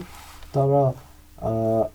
[0.54, 0.94] तर
[1.42, 1.88] uh,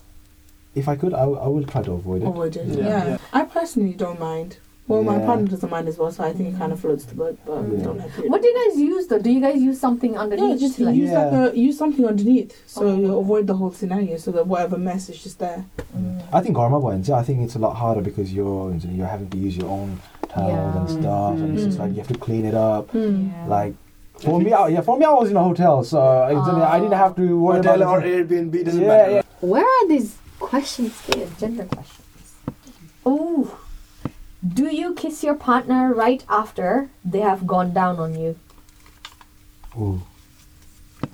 [0.76, 2.28] if I could, I, w- I will try to avoid it.
[2.28, 2.66] Avoid it.
[2.68, 3.08] Yeah, Yeah.
[3.10, 3.18] yeah.
[3.34, 4.58] I personally don't mind.
[4.88, 5.26] Well, my Yeah.
[5.28, 7.38] partner doesn't mind as well, so I think it kind of floats the boat.
[7.46, 7.84] But we Yeah.
[7.86, 8.28] don't have to.
[8.34, 9.20] What do you guys use though?
[9.28, 10.50] Do you guys use something underneath?
[10.50, 11.46] Yeah, just like, use like Yeah.
[11.46, 12.96] a use something underneath, so Oh.
[13.06, 15.64] you avoid the whole scenario, so that whatever mess is just there.
[16.02, 16.20] Mm.
[16.34, 19.12] I think घरमा भयो भने चाहिँ I think it's a lot harder because you're you're
[19.16, 19.98] having to use your own
[20.33, 20.79] towels Yeah.
[20.81, 21.81] and stuff, and it's just Mm.
[21.83, 22.89] like you have to clean it up.
[22.93, 23.47] Yeah.
[23.49, 23.75] Like
[24.19, 26.79] for me, I, yeah, for me, I was in a hotel, so I didn't- I
[26.79, 28.29] didn't have to worry Hotel about or it.
[28.29, 29.11] Airbnb doesn't Yeah, matter.
[29.13, 29.23] yeah.
[29.41, 31.27] Where are these questions here?
[31.39, 32.07] Gender questions.
[33.07, 33.57] Oh,
[34.61, 38.37] do you kiss your partner right after they have gone down on you?
[39.79, 40.03] Ooh.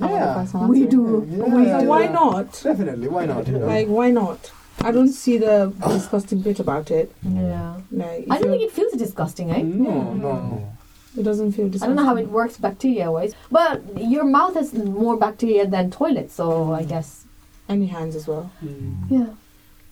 [0.00, 0.66] I wonder if I Yeah.
[0.66, 1.26] We do.
[1.30, 1.44] Yeah.
[1.44, 1.86] We So do.
[1.88, 2.60] why not?
[2.62, 3.08] Definitely.
[3.08, 3.46] Why not?
[3.48, 3.58] Yeah.
[3.58, 4.50] Like, why not?
[4.80, 7.10] I don't see the disgusting bit about it.
[7.22, 7.76] Yeah.
[7.90, 9.62] Like, I don't think it feels disgusting, eh?
[9.62, 10.14] No, Yeah.
[10.22, 10.72] no.
[11.18, 11.82] it doesn't feel disgusting.
[11.84, 15.90] I don't know how it works bacteria wise, but your mouth has more bacteria than
[15.90, 17.24] toilet, so I guess.
[17.68, 18.50] And your hands as well.
[18.62, 19.10] Mm.
[19.10, 19.26] Yeah.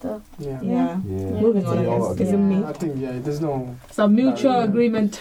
[0.04, 0.20] Yeah.
[0.38, 0.60] Yeah.
[0.62, 0.98] Yeah.
[1.40, 1.98] Moving on, I Yeah.
[1.98, 2.20] guess.
[2.20, 2.62] Isn't me?
[2.64, 3.18] I think yeah.
[3.20, 3.74] There's no.
[3.90, 4.64] So mutual Yeah.
[4.64, 5.20] agreement.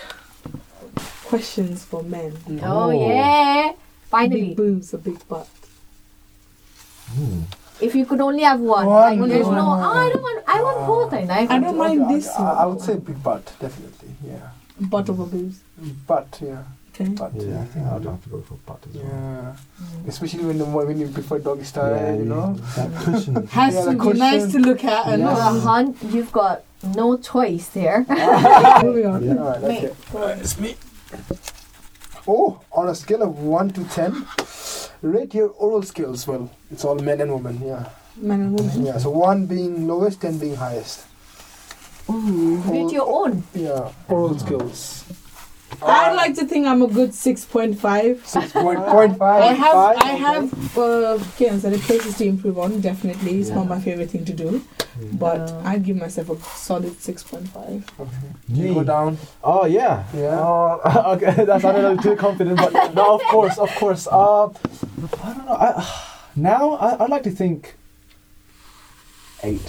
[1.26, 2.34] Questions for men.
[2.62, 2.90] Oh, Oh.
[2.92, 3.72] yeah.
[4.12, 4.42] Finally.
[4.50, 5.48] Big boobs, a big butt.
[7.16, 7.42] Hmm.
[7.84, 9.56] If you could only have one, One, like, there's one.
[9.56, 9.66] no.
[9.68, 10.44] Oh, I don't want.
[10.48, 11.14] I want both.
[11.14, 12.58] I I don't mind this I, one.
[12.58, 14.10] I would say big butt, definitely.
[14.26, 14.50] Yeah.
[14.80, 15.60] Butt over boobs.
[16.08, 16.64] Butt, yeah.
[16.96, 17.10] Okay.
[17.10, 17.32] Butt.
[17.36, 19.06] Yeah, I think I'd have to go for butt as well.
[19.06, 19.56] Yeah.
[19.82, 20.08] Mm.
[20.08, 22.54] Especially when the when you prefer doggy style, you know.
[22.76, 23.36] that cushion.
[23.60, 25.58] Has Yeah, to the be nice to look at and For Yeah.
[25.58, 26.64] a hunt, you've got
[26.96, 28.06] no choice there.
[28.84, 29.24] moving on.
[29.26, 29.34] Yeah.
[29.38, 29.94] Alright, Mate, okay.
[30.12, 30.40] go on.
[30.40, 30.76] It's me.
[32.28, 34.26] Oh, on a scale of one to ten,
[35.02, 36.26] rate your oral skills.
[36.28, 37.62] Well, it's all men and women.
[37.62, 37.90] Yeah.
[38.16, 38.86] Men and women.
[38.86, 38.98] Yeah.
[38.98, 41.06] So one being lowest, ten being highest.
[42.08, 43.44] Rate your own.
[43.54, 43.92] Yeah.
[44.08, 45.04] Oral skills.
[45.82, 48.26] I'd like to think I'm a good 6.5.
[48.26, 49.44] Six point point five.
[49.44, 50.82] I have, five, I have, uh,
[51.34, 52.80] okay, so the places to improve on.
[52.82, 54.64] Definitely, it's not my favorite thing to do,
[55.14, 55.62] but Yeah.
[55.70, 57.84] I'd give myself a solid 6.5.
[58.00, 58.12] Okay.
[58.50, 59.18] You go down.
[59.44, 60.04] Oh yeah.
[60.14, 60.40] Yeah.
[60.40, 64.08] Uh, okay, that's not a too confident, but no, of course, of course.
[64.08, 65.54] Uh, I don't know.
[65.54, 66.02] I,
[66.36, 67.76] now I, I'd like to think
[69.44, 69.62] eight.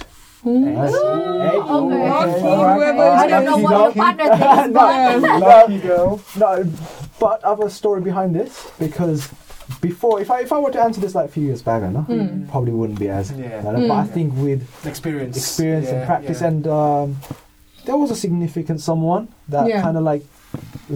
[0.47, 0.53] Eight.
[0.53, 1.55] Eight.
[1.57, 2.40] Okay.
[2.40, 3.99] Whoever I don't know what your lucky.
[4.01, 6.20] partner thinks, but Lucky girl.
[6.38, 6.64] No,
[7.18, 9.28] but I have a story behind this because
[9.80, 11.88] before, if I if I were to answer this like a few years back, I
[11.88, 12.51] know Mm.
[12.51, 13.32] probably wouldn't be as.
[13.32, 13.62] Yeah.
[13.62, 14.09] But I Mm.
[14.11, 15.36] think with Experience.
[15.36, 16.49] experience Yeah, and practice, yeah.
[16.49, 17.16] and um,
[17.86, 19.80] there was a significant someone that Yeah.
[19.80, 20.24] kind of like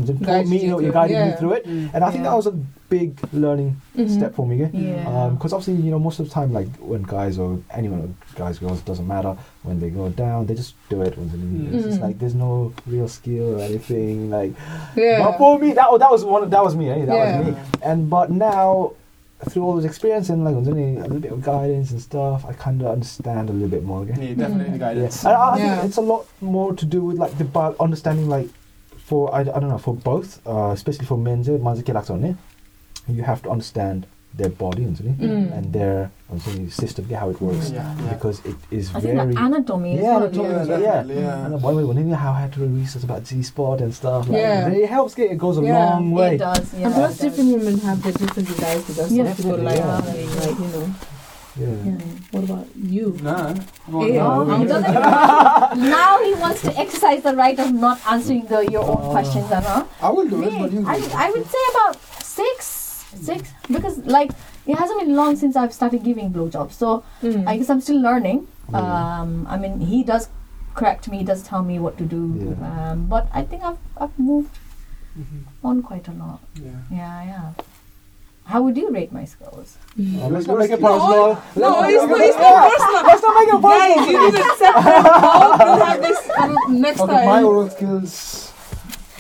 [0.07, 1.91] taught Guided me, you you know, you it, guided me through it, Mm.
[1.95, 2.31] and I think Yeah.
[2.31, 2.55] that was a
[2.91, 4.11] big learning Mhm.
[4.11, 4.57] step for me.
[4.57, 4.69] Yeah.
[4.73, 5.29] yeah.
[5.33, 8.81] Because obviously, you know, most of the time, like when guys or anyone, guys, girls,
[8.83, 9.37] doesn't matter.
[9.63, 11.17] When they go down, they just do it.
[11.19, 14.31] When they, it's just like there's no real skill or anything.
[14.31, 14.53] Like,
[14.97, 15.23] Yeah.
[15.25, 16.49] but for me, that that was one.
[16.49, 16.89] That was me.
[16.91, 17.05] Eh?
[17.05, 17.39] That Yeah.
[17.41, 17.55] was me.
[17.83, 18.93] And but now,
[19.51, 22.81] through all this experience and like a little bit of guidance and stuff, I kind
[22.83, 24.01] of understand a little bit more.
[24.03, 24.31] Okay?
[24.31, 24.81] Yeah, definitely Mm.
[24.81, 25.25] guidance.
[25.25, 25.75] And I, I Yeah.
[25.77, 28.49] think it's a lot more to do with like the bi- understanding like
[29.09, 31.49] for I, I don't know for both, uh, especially for men's
[33.17, 35.57] you have to understand their body mm.
[35.57, 36.11] and their
[36.69, 38.13] system, how it works, yeah, yeah.
[38.13, 39.97] because it is I very think anatomy.
[39.97, 40.49] Yeah, anatomy.
[40.49, 41.03] Yeah, yeah.
[41.05, 41.47] yeah.
[41.47, 44.29] And by the way, when you how had to research about G spot and stuff,
[44.29, 45.15] like, yeah, it helps.
[45.15, 46.35] Get, it goes a long way.
[46.35, 46.75] It does.
[46.75, 48.85] Yeah, and plus, different women have their different desires.
[48.85, 49.81] So that's yeah, like,
[50.45, 50.95] like you know.
[51.59, 51.67] Yeah.
[51.85, 51.99] Yeah.
[52.31, 53.19] What about you?
[53.23, 53.55] Nah.
[53.55, 54.27] Yeah.
[54.27, 54.57] Oh, no.
[55.75, 59.11] now he wants to exercise the right of not answering the your own Oh.
[59.11, 59.89] questions and all.
[60.01, 60.85] I will do it, Me, but you.
[60.87, 61.27] I.
[61.27, 62.65] I would say about six,
[63.21, 64.31] six, because like
[64.67, 67.47] it hasn't been long since I've started giving blowjobs, so Mm.
[67.49, 68.47] I guess I'm still learning.
[68.71, 68.79] Yeah.
[69.21, 70.29] Um, I mean, he does
[70.75, 72.91] correct me, he does tell me what to do, Yeah.
[72.93, 74.59] um, but I think I've I've moved
[75.19, 75.43] Mhm.
[75.65, 76.41] on quite a lot.
[76.55, 76.71] Yeah.
[76.93, 77.49] Yeah, yeah.
[78.49, 79.77] How would you rate my skills?
[80.01, 81.37] Uh, let's not make it personal.
[81.55, 83.03] No, Let's it's not not, make it's it- not personal.
[83.09, 85.59] Let's not make it Guys, you need to separate out.
[85.59, 88.53] We'll have this um, next Okay, my oral skills,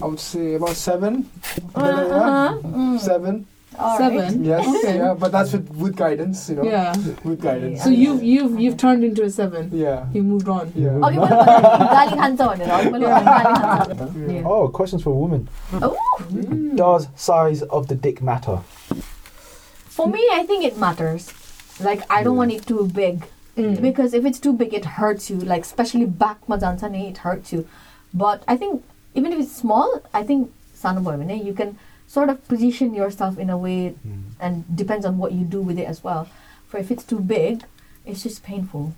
[0.00, 1.28] I would say about seven.
[1.74, 2.58] Uh-huh.
[2.62, 2.98] Mm.
[3.00, 3.46] Seven.
[3.78, 3.98] All right.
[3.98, 4.44] Seven.
[4.44, 4.66] Yes.
[4.84, 4.96] Okay.
[4.96, 6.64] Yeah, but that's with, with guidance, you know.
[6.64, 6.96] Yeah.
[7.22, 7.84] With guidance.
[7.84, 9.70] So you've you've you've turned into a seven.
[9.72, 10.06] Yeah.
[10.12, 10.72] You moved on.
[10.74, 10.88] Yeah.
[11.06, 12.68] Okay, what about galing hansa on it?
[12.68, 14.32] Okay, what about galing hansa on it?
[14.34, 14.42] Yeah.
[14.48, 15.48] Oh, questions for women.
[15.74, 15.96] Oh,
[16.32, 16.76] Mm.
[16.76, 18.58] Does size of the dick matter?
[19.98, 21.22] For me, I think it matters.
[21.88, 23.26] Like, I don't want it too big.
[23.56, 23.82] Mm.
[23.82, 25.36] Because if it's too big, it hurts you.
[25.52, 27.66] Like, especially back majansane, it hurts you.
[28.14, 28.84] But I think,
[29.14, 31.76] even if it's small, I think, Sanaboy, you can
[32.06, 34.22] sort of position yourself in a way Mm.
[34.44, 36.28] and depends on what you do with it as well.
[36.68, 37.64] For if it's too big,
[38.06, 38.94] it's just painful.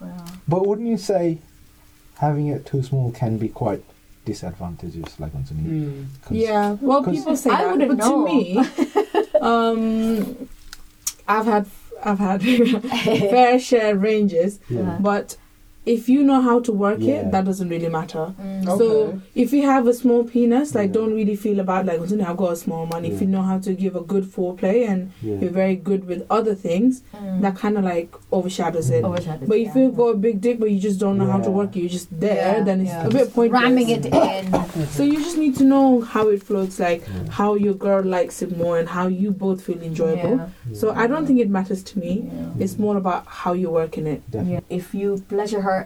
[0.00, 0.24] Yeah.
[0.48, 1.38] But wouldn't you say
[2.24, 3.84] having it too small can be quite
[4.24, 6.06] disadvantageous, like on some Mm.
[6.30, 6.76] Yeah.
[6.80, 8.26] well, people say I that, wouldn't but know.
[8.26, 8.38] to me,
[9.40, 10.48] um,
[11.26, 11.66] I've had
[12.04, 12.42] I've had
[13.04, 14.98] fair share ranges, Yeah.
[15.00, 15.36] but
[15.94, 17.14] if you know how to work Yeah.
[17.20, 18.24] it, that doesn't really matter.
[18.40, 18.78] Mm.
[18.80, 18.88] So
[19.34, 20.92] if you have a small penis, like Yeah.
[20.98, 23.04] don't really feel about like "Oh, I've got a small one.
[23.10, 25.36] If you know how to give a good foreplay and Yeah.
[25.40, 27.40] you're very good with other things, Mm.
[27.44, 29.02] that kind of like overshadows it.
[29.04, 29.82] Overshadowed, But if yeah.
[29.82, 31.96] you've got a big dick but you just don't know how to work it, you're
[32.00, 33.06] just there, Yeah, then it's yeah.
[33.06, 33.62] a bit pointless.
[33.62, 34.44] ramming it in.
[34.96, 37.30] So you just need to know how it floats, like Yeah.
[37.40, 40.36] how your girl likes it more and how you both feel enjoyable.
[40.36, 40.74] Yeah.
[40.80, 42.12] So I don't think it matters to me.
[42.26, 42.62] Yeah.
[42.64, 44.22] It's more about how you're working it.
[44.32, 44.60] Yeah.
[44.68, 45.77] If you pleasure her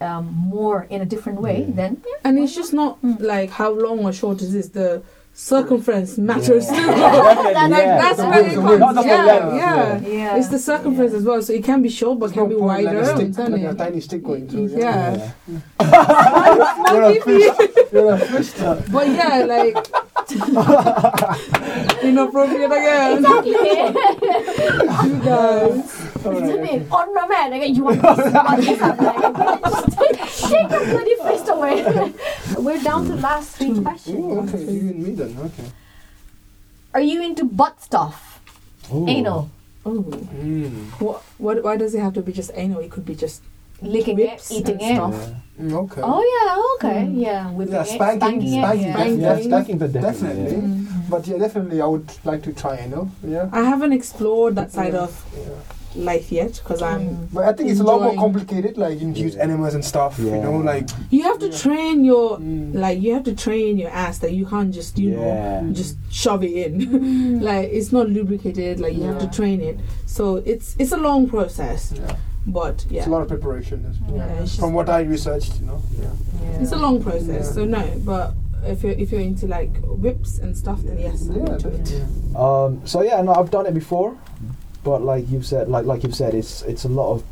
[0.00, 1.74] um, more in a different way, Yeah.
[1.74, 3.20] then yeah, And why it's just not Mm.
[3.20, 4.70] like how long or short it is.
[4.70, 6.66] The circumference matters.
[6.70, 6.76] Yeah.
[6.80, 6.86] too.
[6.86, 7.98] Definitely, That- like yeah.
[8.02, 8.68] that's The where width, it comes.
[8.70, 8.80] width.
[8.80, 10.08] Not yeah, yeah, yeah.
[10.08, 10.36] yeah.
[10.36, 11.40] It's the circumference as well.
[11.42, 12.84] So it can be short, but There's can be wider.
[12.84, 14.68] like a stick, like a tiny stick going through.
[14.76, 15.30] Yeah.
[16.92, 17.52] You're a fish.
[17.92, 18.52] You're a fish.
[18.92, 19.76] But yeah, like
[22.02, 23.18] inappropriate again.
[23.18, 23.52] Exactly.
[25.08, 26.05] you guys.
[26.34, 26.92] Isn't?
[26.92, 28.82] On my man, like, you want this, you want this.
[28.82, 32.12] I'm like, just shake your bloody fist away.
[32.58, 34.54] We're down to last three Ooh, questions.
[34.54, 35.36] okay, you and me then.
[35.38, 35.70] Okay.
[36.94, 38.40] Are you into butt stuff?
[38.92, 39.06] Ooh.
[39.08, 39.50] Anal.
[39.84, 40.86] Oh, Mm.
[41.00, 41.62] what, what?
[41.62, 42.80] Why does it have to be just anal?
[42.80, 43.42] It could be just
[43.82, 44.94] Licking Whips it, eating it.
[44.96, 45.12] stuff.
[45.12, 45.64] Yeah.
[45.64, 46.00] Mm, Okay.
[46.02, 47.20] Oh yeah, okay, Mm.
[47.20, 47.50] yeah.
[47.50, 48.94] Whipping Yeah, it, spanking, spanking, spanking, yeah.
[48.96, 49.20] Spanking.
[49.20, 50.42] Yeah, spanking, but definitely.
[50.44, 50.56] definitely.
[50.56, 50.62] yeah.
[50.96, 51.10] Mm.
[51.10, 52.76] But yeah, definitely, I would like to try.
[52.78, 53.10] anal.
[53.22, 53.48] Yeah.
[53.52, 55.00] I haven't explored that side Yeah.
[55.00, 55.42] of yeah.
[55.96, 57.00] Life yet because I'm.
[57.08, 57.28] Mm.
[57.32, 58.76] But I think it's a lot more complicated.
[58.78, 59.42] Like you use Yeah.
[59.44, 60.18] enemas and stuff.
[60.18, 60.88] You know, like.
[61.10, 61.56] You have to Yeah.
[61.58, 62.74] train your Mm.
[62.74, 65.60] like you have to train your ass that you can't just you Yeah.
[65.62, 67.40] know just shove it in.
[67.50, 68.80] like it's not lubricated.
[68.80, 69.78] Like you have to train it.
[70.06, 71.92] So it's it's a long process.
[71.96, 72.16] Yeah.
[72.48, 73.84] But yeah, It's a lot of preparation.
[73.90, 74.16] as well.
[74.18, 75.82] Yeah, From what I researched, you know.
[75.98, 76.04] Yeah.
[76.42, 76.60] Yeah.
[76.62, 77.46] it's a long process.
[77.48, 77.54] Yeah.
[77.56, 78.34] So no, but
[78.64, 81.28] if you're if you're into like whips and stuff, then yes.
[81.28, 81.58] I Yeah, would.
[81.62, 82.02] definitely.
[82.36, 84.14] Um, so yeah, no, I've done it before,
[84.86, 87.24] but like you've said, like like you've said, it's it's a lot of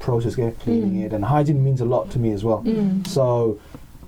[0.00, 1.04] process getting cleaning Mm.
[1.06, 2.62] it, and hygiene means a lot to me as well.
[2.64, 3.06] Mm.
[3.06, 3.60] So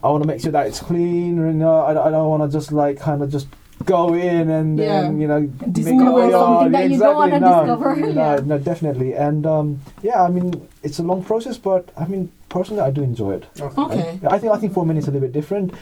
[0.03, 1.37] I want to make sure that it's clean.
[1.37, 3.47] You know, I, I don't want to just like kind of just
[3.85, 5.21] go in and then Yeah.
[5.23, 5.41] you know
[5.81, 7.97] Discover make it- something that you don't wanna no, discover.
[7.97, 8.41] No, Yeah.
[8.51, 10.47] no, definitely, and um, yeah, I mean
[10.83, 13.45] it's a long process, but I mean personally, I do enjoy it.
[13.61, 14.19] Okay.
[14.25, 15.75] I, I think I think for men it's a little bit different,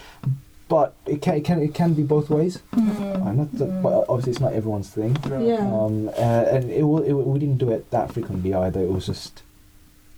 [0.73, 2.55] but it can it can it can be both ways.
[2.73, 3.27] Mm.
[3.27, 5.13] Uh, not that, but obviously it's not everyone's thing.
[5.29, 5.69] Yeah.
[5.79, 8.81] Um, uh, and it, will, it we didn't do it that frequently either.
[8.81, 9.43] It was just,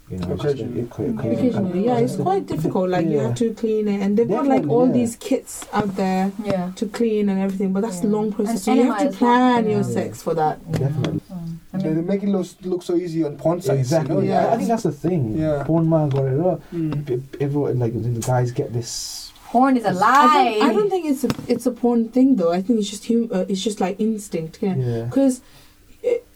[0.08, 0.82] you know, just, Occasionally.
[0.82, 2.90] it, it, it, Occasionally, yeah, it's quite difficult.
[2.90, 4.92] Like you have to clean it, and they've got like all yeah.
[4.92, 6.70] these kits out there Yeah.
[6.76, 7.72] to clean and everything.
[7.72, 8.54] But that's a long process.
[8.54, 9.34] And So you have to as well.
[9.34, 9.96] plan your Yeah.
[9.98, 10.56] sex for that.
[10.70, 11.20] Definitely.
[11.32, 11.56] Mm.
[11.72, 13.80] I They, mean, they make it look, look so easy on porn sites.
[13.80, 14.14] Exactly.
[14.14, 14.34] You know?
[14.34, 14.52] Yeah.
[14.52, 15.36] I think that's the thing.
[15.36, 15.64] Yeah.
[15.66, 16.38] Porn man got it.
[16.72, 17.22] Mm.
[17.40, 19.23] Everyone like the guys get this.
[19.54, 20.44] Porn is a I lie.
[20.58, 22.52] don't, I don't think it's a it's a porn thing though.
[22.58, 24.58] I think it's just hum- uh, it's just like instinct.
[24.66, 24.76] Yeah.
[24.76, 25.02] Yeah.
[25.08, 25.34] Because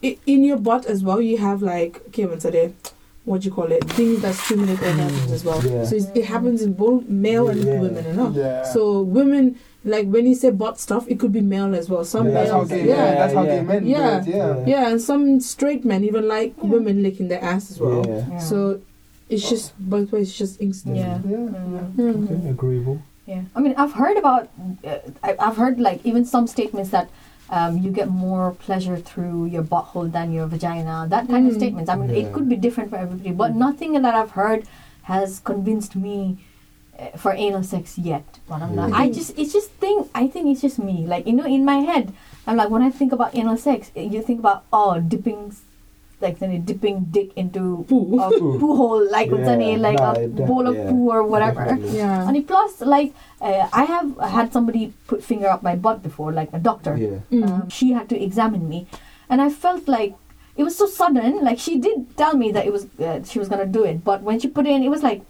[0.02, 2.92] in your butt as well, you have like okay, what's it?
[3.24, 3.84] What do you call it?
[3.98, 5.60] Things that stimulate orgasms as well.
[5.62, 5.84] Yeah.
[5.84, 7.80] So it's, it happens in both male and Yeah.
[7.84, 8.30] women, you know.
[8.30, 8.62] Yeah.
[8.72, 9.44] So women,
[9.84, 12.04] like when you say butt stuff, it could be male as well.
[12.06, 12.86] Some Yeah, that's how gay.
[12.88, 12.96] yeah.
[12.96, 13.56] Yeah, that's how Yeah.
[13.58, 14.20] gay men Yeah.
[14.20, 14.34] do it.
[14.36, 14.64] Yeah.
[14.72, 16.70] Yeah, and some straight men even like Yeah.
[16.74, 18.02] women licking their ass as well.
[18.08, 18.24] Yeah.
[18.30, 18.38] Yeah.
[18.50, 18.80] So
[19.28, 20.96] it's just both ways, it's just instinct.
[20.98, 21.18] Yeah.
[21.28, 21.36] Yeah.
[21.36, 21.96] Mm.
[21.96, 22.24] Mhm.
[22.38, 22.98] Okay, agreeable.
[23.29, 24.49] Yeah, I mean, I've heard about,
[24.83, 27.09] uh, I- I've heard like even some statements that
[27.51, 31.07] um, you get more pleasure through your butthole than your vagina.
[31.09, 31.61] That kind of Mm.
[31.62, 31.89] statements.
[31.91, 32.22] I mean, Yeah.
[32.22, 34.64] it could be different for everybody, but nothing that I've heard
[35.12, 36.39] has convinced me
[36.99, 38.26] uh, for anal sex yet.
[38.49, 38.89] But I'm not.
[38.91, 38.99] Yeah.
[39.03, 39.99] I just, it's just thing.
[40.14, 41.07] I think it's just me.
[41.07, 42.12] Like you know, in my head,
[42.47, 45.43] I'm like when I think about anal sex, you think about oh dipping,
[46.20, 48.20] like then dipping dick into Poo.
[48.20, 51.22] a poo hole, like Yeah, yeah, like nah, a it bowl of yeah, poo or
[51.22, 51.64] whatever.
[51.64, 51.96] definitely.
[51.98, 52.28] Yeah.
[52.28, 56.50] And plus, like uh, I have had somebody put finger up my butt before, like
[56.52, 56.96] a doctor.
[56.96, 57.18] Yeah.
[57.30, 57.48] Mm.
[57.48, 58.86] Um, she had to examine me,
[59.28, 60.14] and I felt like
[60.56, 61.44] it was so sudden.
[61.44, 64.22] Like she did tell me that it was uh, she was gonna do it, but
[64.22, 65.22] when she put it in, it was like,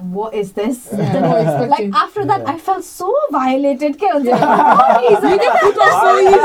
[0.00, 0.88] what is this?
[0.92, 2.52] Yeah, You know, not like after that, Yeah.
[2.52, 3.98] I felt so violated.
[3.98, 4.38] Kay, Yeah.
[5.10, 5.30] yeah.
[5.30, 6.38] You get put off so easily.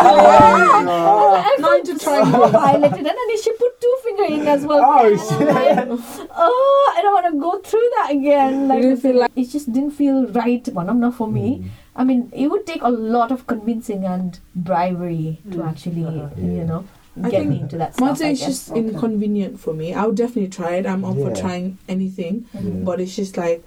[0.84, 4.82] I Not felt into so violated, and then she put two finger in as well.
[4.84, 8.68] Oh, and I'm like, oh, I don't want to go through that again.
[8.68, 10.68] Like, didn't feel like- it just didn't feel right.
[10.70, 11.60] One, I'm not for me.
[11.60, 11.70] Mm.
[11.95, 15.70] I mean, it would take a lot of convincing and bribery to Mm.
[15.70, 16.30] actually, Uh-huh.
[16.38, 16.84] you know,
[17.22, 18.05] I get think me into that stuff.
[18.07, 18.80] Monte is just Okay.
[18.80, 19.93] inconvenient for me.
[19.93, 20.88] I would definitely try it.
[20.88, 22.84] I'm up for trying anything, Mhm.
[22.86, 23.64] but it's just like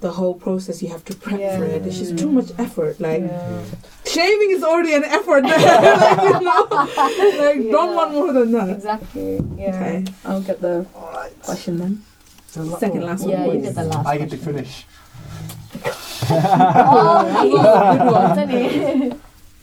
[0.00, 1.56] the whole process you have to prep Yeah.
[1.58, 1.86] for it.
[1.86, 3.00] It's just too much effort.
[3.00, 3.60] Like Yeah.
[4.04, 5.44] shaving is already an effort.
[5.52, 8.68] like, you know, like don't want more than that.
[8.70, 9.40] Exactly.
[9.56, 9.68] Yeah.
[9.76, 11.40] Okay, I'll get the Alright.
[11.42, 12.02] question then.
[12.48, 13.56] So la- Second last Yeah, one.
[13.56, 14.06] you get the last.
[14.06, 14.86] I get to finish.
[16.30, 19.20] Oh, Good good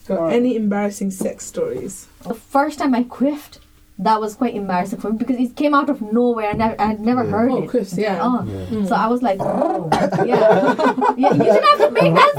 [0.10, 0.36] Got Alright.
[0.42, 2.08] any embarrassing sex stories?
[2.28, 3.60] The first time I quiffed,
[4.00, 6.86] that was quite embarrassing for me because it came out of nowhere and I, I
[6.98, 7.30] had never Yeah.
[7.30, 7.70] heard Oh, it.
[7.70, 8.18] quiffs, yeah.
[8.20, 8.42] Oh.
[8.44, 8.66] Yeah.
[8.74, 8.88] Mm.
[8.90, 9.88] So I was like, oh,
[10.26, 10.74] yeah.
[11.16, 11.34] yeah.
[11.34, 12.32] You didn't have to make that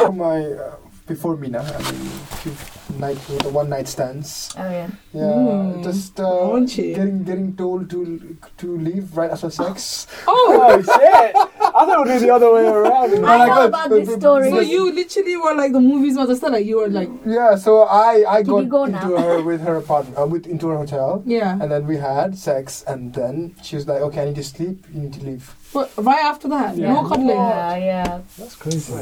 [0.00, 0.16] sound.
[0.16, 2.10] my uh, before Mina, I mean,
[2.42, 2.52] few
[2.98, 4.54] night the one night stands.
[4.58, 4.88] Oh, yeah.
[5.12, 5.84] Yeah, Mm.
[5.84, 10.06] just uh, getting getting told to to leave right after sex.
[10.26, 11.36] Oh shit!
[11.76, 13.24] I thought it would be the other way around.
[13.24, 14.50] I like, know about this story.
[14.50, 17.82] So you literally were like the movies must have like you were like Yeah, so
[17.82, 19.16] I I Can got you go into now?
[19.16, 21.52] her with her apartment, uh, with into her hotel, yeah.
[21.60, 24.84] and then we had sex, and then she was like, "Okay, I need to sleep.
[24.94, 26.92] You need to leave." But right after that, Yeah.
[26.94, 27.28] no cuddling.
[27.36, 28.20] Yeah, yeah.
[28.38, 28.92] That's crazy.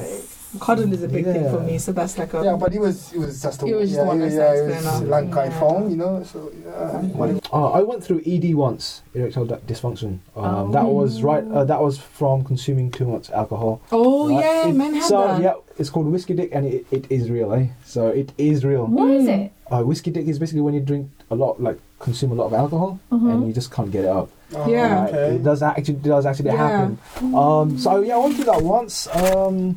[0.61, 3.13] Cuddle is a big thing for me, so that's like a Yeah, but it was
[3.13, 5.01] it was just a It was just yeah, one yeah, night yeah, stands, it was
[5.03, 5.03] enough.
[5.25, 5.61] Lankai Yeah.
[5.61, 6.23] phone, you know.
[6.25, 10.19] So yeah, but it- Oh, I went through ED once, erectile dy- dysfunction.
[10.37, 10.73] Um, Oh.
[10.73, 11.45] That was right.
[11.47, 13.81] Uh, that was from consuming too much alcohol.
[13.93, 14.45] Oh right?
[14.45, 15.41] yeah, It- men have so that.
[15.43, 17.67] yeah, it's called whiskey dick, and it, it is real, eh?
[17.85, 18.87] So it is real.
[18.87, 19.47] What is Mm.
[19.47, 19.53] it?
[19.71, 22.55] Uh, whiskey dick is basically when you drink a lot, like consume a lot of
[22.55, 23.31] alcohol, Mhm.
[23.33, 24.29] and you just can't get it up.
[24.57, 25.01] oh, Yeah.
[25.05, 25.09] Right?
[25.09, 25.35] Okay.
[25.37, 26.57] It does actually it does actually Yeah.
[26.69, 26.99] happen.
[27.35, 29.75] Um, so yeah, I went through that once, um,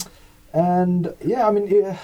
[0.58, 1.96] and yeah, I mean, it,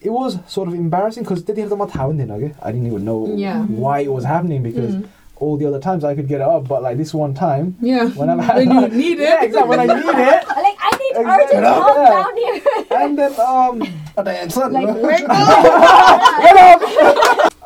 [0.00, 2.52] it was sort of embarrassing because they didn't have the happen okay?
[2.62, 3.62] I didn't even know Yeah.
[3.66, 5.06] why it was happening because Mm.
[5.36, 8.08] all the other times I could get it up, but like this one time Yeah.
[8.18, 9.28] when I'm when you need it.
[9.28, 11.56] yeah, exactly when I need it, Like, I need Exactly.
[11.58, 12.08] urgent help Yeah.
[12.16, 12.60] down here.
[13.02, 13.74] and then um,
[14.18, 15.02] At the end, son, Like, you know?
[15.08, 15.24] wake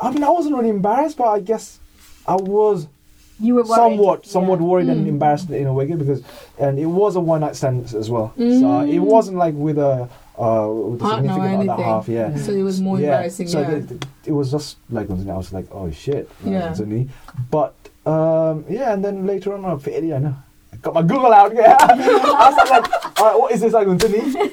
[0.02, 1.80] I mean, I wasn't really embarrassed, but I guess
[2.26, 2.86] I was
[3.40, 3.74] You were worried.
[3.76, 4.66] somewhat somewhat Yeah.
[4.66, 5.08] worried and Mm.
[5.14, 6.22] embarrassed in a way because
[6.58, 8.88] and it was a one night stand as well so Mm.
[8.96, 10.08] it wasn't like with a
[10.38, 11.84] uh with a Partner or other anything.
[11.84, 13.06] half yeah So it was more yeah.
[13.06, 13.48] embarrassing.
[13.48, 13.70] so yeah.
[13.70, 16.72] the- the- it was just like I was like oh shit Yeah.
[17.50, 17.74] but
[18.06, 20.34] um yeah and then later on I figured yeah no
[20.72, 23.86] I got my Google out yeah I was like right what is this like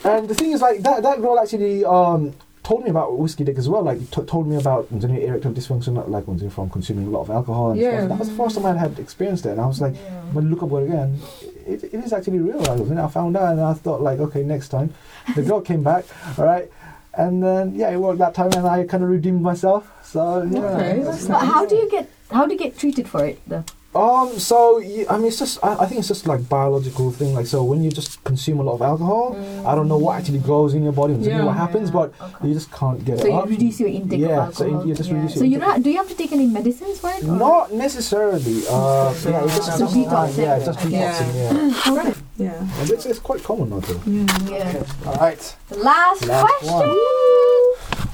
[0.05, 3.57] and the thing is like that that girl actually um told me about whiskey dick
[3.57, 7.09] as well like t- told me about know, erectile dysfunction like know, from consuming a
[7.09, 8.05] lot of alcohol and Yeah.
[8.05, 10.21] stuff that was the first time I had experienced it and I was like Yeah.
[10.33, 11.19] but look up it again
[11.67, 14.43] it, it is actually real like, and I found out and I thought like okay
[14.43, 14.93] next time.
[15.35, 16.05] The girl came back
[16.37, 16.69] all right
[17.13, 20.59] and then yeah it worked that time and I kind of redeemed myself so yeah.
[20.59, 23.65] Okay, that's But how do you get how do you get treated for it though?
[23.93, 24.79] Um so
[25.09, 27.83] I mean it's just I, I think it's just like biological thing like so when
[27.83, 29.35] you just consume a lot of alcohol
[29.67, 31.43] I don't know what actually goes in your body and Yeah.
[31.43, 32.47] what happens but Okay.
[32.47, 34.63] you just can't get So it So you up reduce your intake Yeah, of so
[34.63, 34.87] alcohol.
[34.87, 35.15] you just yeah.
[35.17, 35.81] reduce So you don't.
[35.83, 37.23] Do you have to take any medicines for it?
[37.23, 40.37] or- not necessarily uh So yeah, it's just, it's just detoxing.
[40.37, 40.95] yeah it's just Okay.
[40.95, 42.13] detoxing yeah, Okay.
[42.37, 42.79] Yeah.
[42.79, 44.25] And it's, it's quite common now though Yeah.
[44.49, 44.83] Yeah.
[45.05, 45.55] All right.
[45.71, 46.97] Last, Last question.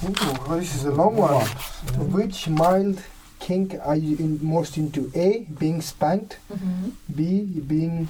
[0.10, 1.46] Ooh, this is a long one.
[2.12, 3.02] Which mild
[3.40, 5.12] kink are you in, most into?
[5.16, 5.48] A.
[5.60, 6.38] Being spanked.
[6.52, 6.92] Mhm.
[7.16, 7.42] B.
[7.44, 8.08] Being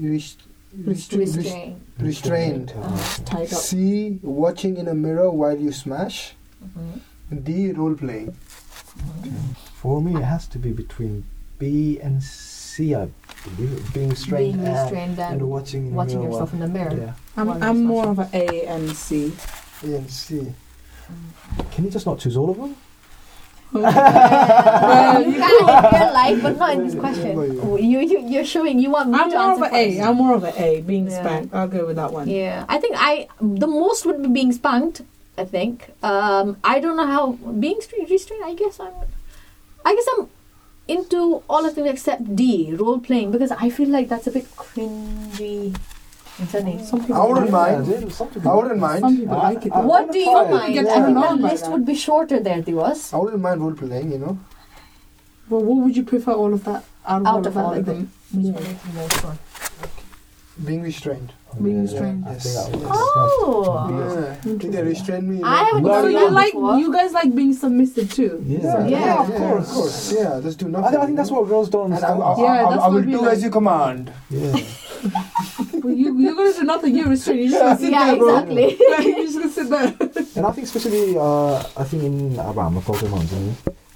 [0.00, 0.42] rest-
[0.84, 1.76] rest- Restraint.
[1.98, 2.72] restrained.
[3.24, 3.48] Tied.
[3.48, 4.18] C.
[4.22, 6.34] Watching in a mirror while you smash.
[6.64, 7.44] Mhm.
[7.44, 7.72] D.
[7.72, 8.32] Role playing.
[9.80, 11.24] For me, it has to be between
[11.58, 12.94] B and C.
[12.94, 13.08] I
[13.44, 13.92] believe.
[13.94, 16.68] Being restrained, Being and- restrained and, and watching in the watching mirror yourself in the
[16.68, 16.94] mirror.
[16.96, 17.12] Yeah.
[17.36, 19.32] I'm, I'm more of a A and C.
[19.84, 20.52] A and C.
[21.72, 22.76] Can you just not choose all of them?
[23.74, 27.32] Yeah, you can in real life, but not in this question.
[27.78, 29.96] You, you, you're showing you want me I'm to more of answer an A.
[29.96, 30.08] first.
[30.08, 30.80] I'm more of an A.
[30.80, 31.20] Being Yeah.
[31.22, 31.54] spanked.
[31.54, 32.28] I'll go with that one.
[32.28, 35.02] Yeah, I think I the most would be being spanked.
[35.36, 35.90] I think.
[36.02, 38.44] Um, I don't know how being stre- restrained.
[38.44, 38.92] I guess I'm.
[39.84, 40.28] I guess I'm
[40.88, 44.46] into all of them except D role playing because I feel like that's a bit
[44.56, 45.76] cringy.
[46.42, 46.84] Isn't it?
[46.86, 48.12] Some people I wouldn't like mind.
[48.12, 49.00] Some people- ah, I wouldn't mind.
[49.00, 49.72] Some people like it.
[49.74, 50.74] Ah, what do you mind?
[50.74, 51.72] Get I think turned the on list that.
[51.72, 53.12] would be shorter there, Diwash.
[53.12, 54.38] I wouldn't mind role playing, you know.
[55.50, 57.64] But what would you prefer all of that out of Out all of of that?
[57.64, 58.12] all of them.
[58.32, 58.54] more?
[60.64, 61.32] Being restrained.
[61.62, 62.24] Being Yeah, restrained.
[62.26, 64.34] I think that was- Oh, Yeah.
[64.34, 65.38] Think they restrain me.
[65.38, 65.44] you?
[65.44, 66.78] I haven't So done you like before.
[66.78, 68.42] you guys like being submissive too?
[68.44, 68.98] Yeah, Yeah, Yeah.
[69.04, 69.68] yeah, of course.
[69.68, 70.12] of course.
[70.18, 70.90] Yeah, just do I, nothing.
[70.90, 72.08] think- I think that's what girls don't And I.
[72.08, 73.32] I, Yeah, I, that's I will do like.
[73.32, 74.12] as you command.
[74.30, 74.56] yeah.
[75.82, 76.96] But you you're gonna do nothing.
[76.96, 77.50] You're restrained.
[77.50, 78.28] You're just gonna sit yeah, there, bro.
[78.38, 78.76] exactly.
[79.06, 80.24] you're just gonna sit there.
[80.36, 83.24] And I think especially, uh, I think in Abama, Pokemon,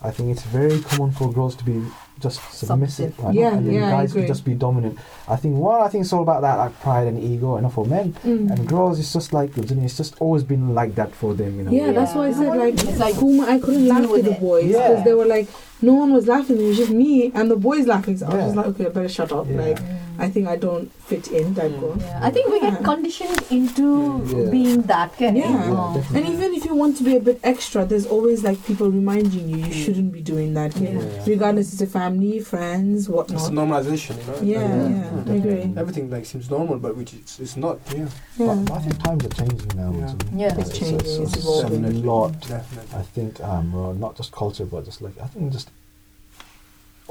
[0.03, 1.82] I think it's very common for girls to be
[2.18, 3.18] just submissive, Submissive.
[3.24, 3.34] right?
[3.34, 4.98] Yeah, and then yeah, guys to just be dominant.
[5.28, 7.84] I think one, I think it's all about that like pride and ego, and for
[7.84, 8.50] men Mm.
[8.50, 11.70] and girls, it's just like it's just always been like that for them, you know.
[11.70, 14.32] Yeah, that's why I said like, It's like, Kuma, I couldn't laugh with with the
[14.40, 15.05] boys because Yeah.
[15.05, 15.48] they were like,
[15.83, 16.61] no one was laughing.
[16.61, 18.16] It was just me and the boys laughing.
[18.16, 19.47] So I was just like, okay, I better shut up.
[19.49, 19.61] Yeah.
[19.62, 19.78] Like,
[20.18, 21.97] I think I don't fit in that girl.
[21.99, 24.51] Yeah, I think we get conditioned into Yeah.
[24.51, 25.51] being that kind Yeah.
[25.51, 26.03] Yeah.
[26.14, 29.49] And even if you want to be a bit extra, there's always like people reminding
[29.49, 30.76] you you shouldn't be doing that.
[30.76, 30.91] Yeah.
[30.91, 31.24] Yeah.
[31.26, 33.41] Regardless, it's a family, friends, whatnot.
[33.41, 34.39] It's normalization, you know.
[34.43, 34.89] Yeah, Yeah.
[35.26, 35.72] yeah, I agree.
[35.76, 37.80] Everything like seems normal, but which it's, it's not.
[37.91, 38.07] Yeah,
[38.39, 38.55] Yeah.
[38.68, 39.93] But I think times are changing now.
[39.99, 40.05] Yeah.
[40.07, 40.28] isn't it?
[40.37, 40.59] Yeah.
[40.61, 42.05] It's changing, it's a evolving.
[42.07, 42.33] lot.
[42.47, 42.99] definitely.
[42.99, 45.70] I think um, uh, not just culture, but just like I think just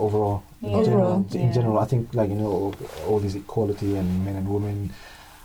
[0.06, 0.84] overall, in Yeah.
[0.84, 2.74] general, Overall, in general, I think like you know
[3.08, 4.92] all, this equality and men and women,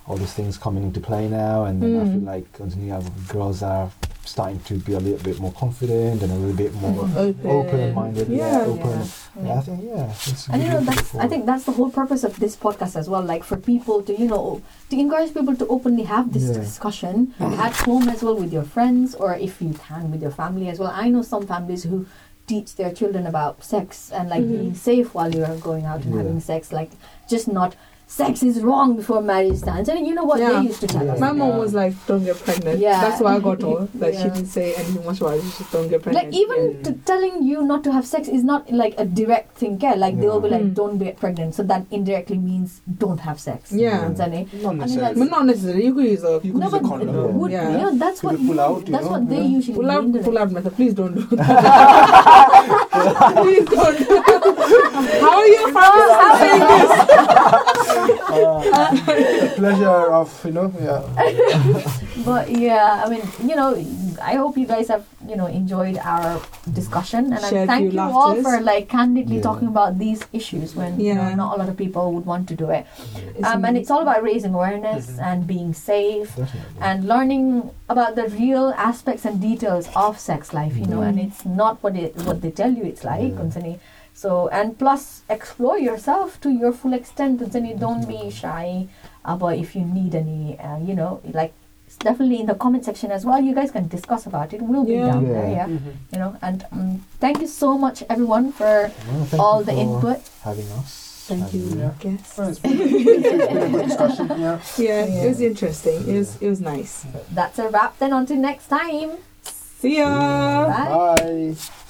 [0.08, 2.12] all these things coming into play now, and then I Mm.
[2.12, 3.90] feel like continually uh, girls are
[4.36, 7.46] starting to be a little bit more confident and a little bit more Open.
[7.58, 8.26] open-minded.
[8.28, 8.72] Yeah, Yeah.
[8.72, 8.98] open.
[9.00, 9.44] Yeah.
[9.46, 10.10] Yeah, I think yeah.
[10.30, 11.14] It's And you know, that's.
[11.24, 13.22] I think that's the whole purpose of this podcast as well.
[13.22, 14.44] Like for people to, you know,
[14.90, 16.58] to encourage people to openly have this Yeah.
[16.66, 17.14] discussion
[17.66, 20.78] at home as well with your friends, or if you can with your family as
[20.80, 20.92] well.
[21.04, 21.98] I know some families who
[22.46, 24.50] teach their children about sex and like Mhm.
[24.58, 26.22] being safe while you are going out and Yeah.
[26.22, 26.90] having sex, like
[27.28, 27.74] just not
[28.08, 29.88] sex is wrong before marriage stands.
[29.88, 30.52] And you know what Yeah.
[30.60, 31.14] they used to tell Yeah.
[31.14, 31.20] us.
[31.20, 31.56] My mom Yeah.
[31.58, 33.00] was like, "Don't get pregnant." Yeah.
[33.00, 34.22] That's why I got told that Yeah.
[34.22, 35.42] she didn't say anything much about it.
[35.42, 36.26] She just don't get pregnant.
[36.26, 36.82] Like even Yeah.
[36.84, 39.78] to telling you not to have sex is not like a direct thing.
[39.82, 40.74] Yeah, like they'll be like, Mm.
[40.74, 43.72] "Don't get pregnant," so that indirectly means don't have sex.
[43.72, 44.02] Yeah.
[44.06, 44.48] Understand?
[44.62, 45.18] Not mean, necessarily.
[45.18, 45.84] but not necessarily.
[45.86, 47.08] You could use a You could No, use a condom.
[47.16, 47.22] Yeah.
[47.40, 47.70] would Yeah.
[47.72, 49.10] you know that's You what could pull out, that's know?
[49.10, 49.42] what they Yeah.
[49.58, 50.12] usually pull out, mean.
[50.12, 50.40] to pull it.
[50.40, 50.76] out method.
[50.76, 51.52] Please don't do that.
[53.42, 53.98] Please don't.
[55.02, 55.20] do that.
[55.20, 56.90] How are your friends saying this?
[59.06, 61.02] the pleasure of you know yeah
[62.26, 63.76] But yeah, I mean, you know,
[64.20, 66.40] I hope you guys have you know enjoyed our
[66.72, 68.42] discussion, and I thank few you all laughters.
[68.42, 69.42] for like candidly Yeah.
[69.42, 72.56] talking about these issues when you know, not a lot of people would want to
[72.56, 72.86] do it.
[73.36, 75.22] It's Um, and it's all about raising awareness Mhm.
[75.28, 76.34] and being safe.
[76.34, 76.80] Definitely.
[76.80, 81.44] and learning about the real aspects and details of sex life you know and it's
[81.46, 83.44] not what it what they tell you it's like Yeah.
[84.16, 88.30] Concerning so and plus explore yourself to your full extent and then you don't be
[88.30, 88.86] shy
[89.24, 91.52] about if you need any uh, you know like
[91.86, 94.84] it's definitely in the comment section as well you guys can discuss about it we'll
[94.84, 95.12] be Yeah.
[95.12, 95.66] down there Yeah.
[95.68, 95.78] yeah
[96.12, 98.90] you know and um, thank you so much everyone for
[99.32, 101.02] Well, all you the for input having us.
[101.26, 101.62] Thank you.
[101.74, 101.90] Yeah.
[102.04, 102.38] Yes.
[102.38, 106.08] Well, it's been, it's been a good discussion yeah Yeah, it was interesting.
[106.08, 107.04] It was it was nice.
[107.34, 110.06] that's a wrap then until next time See ya.
[110.70, 111.14] Bye.
[111.18, 111.85] bye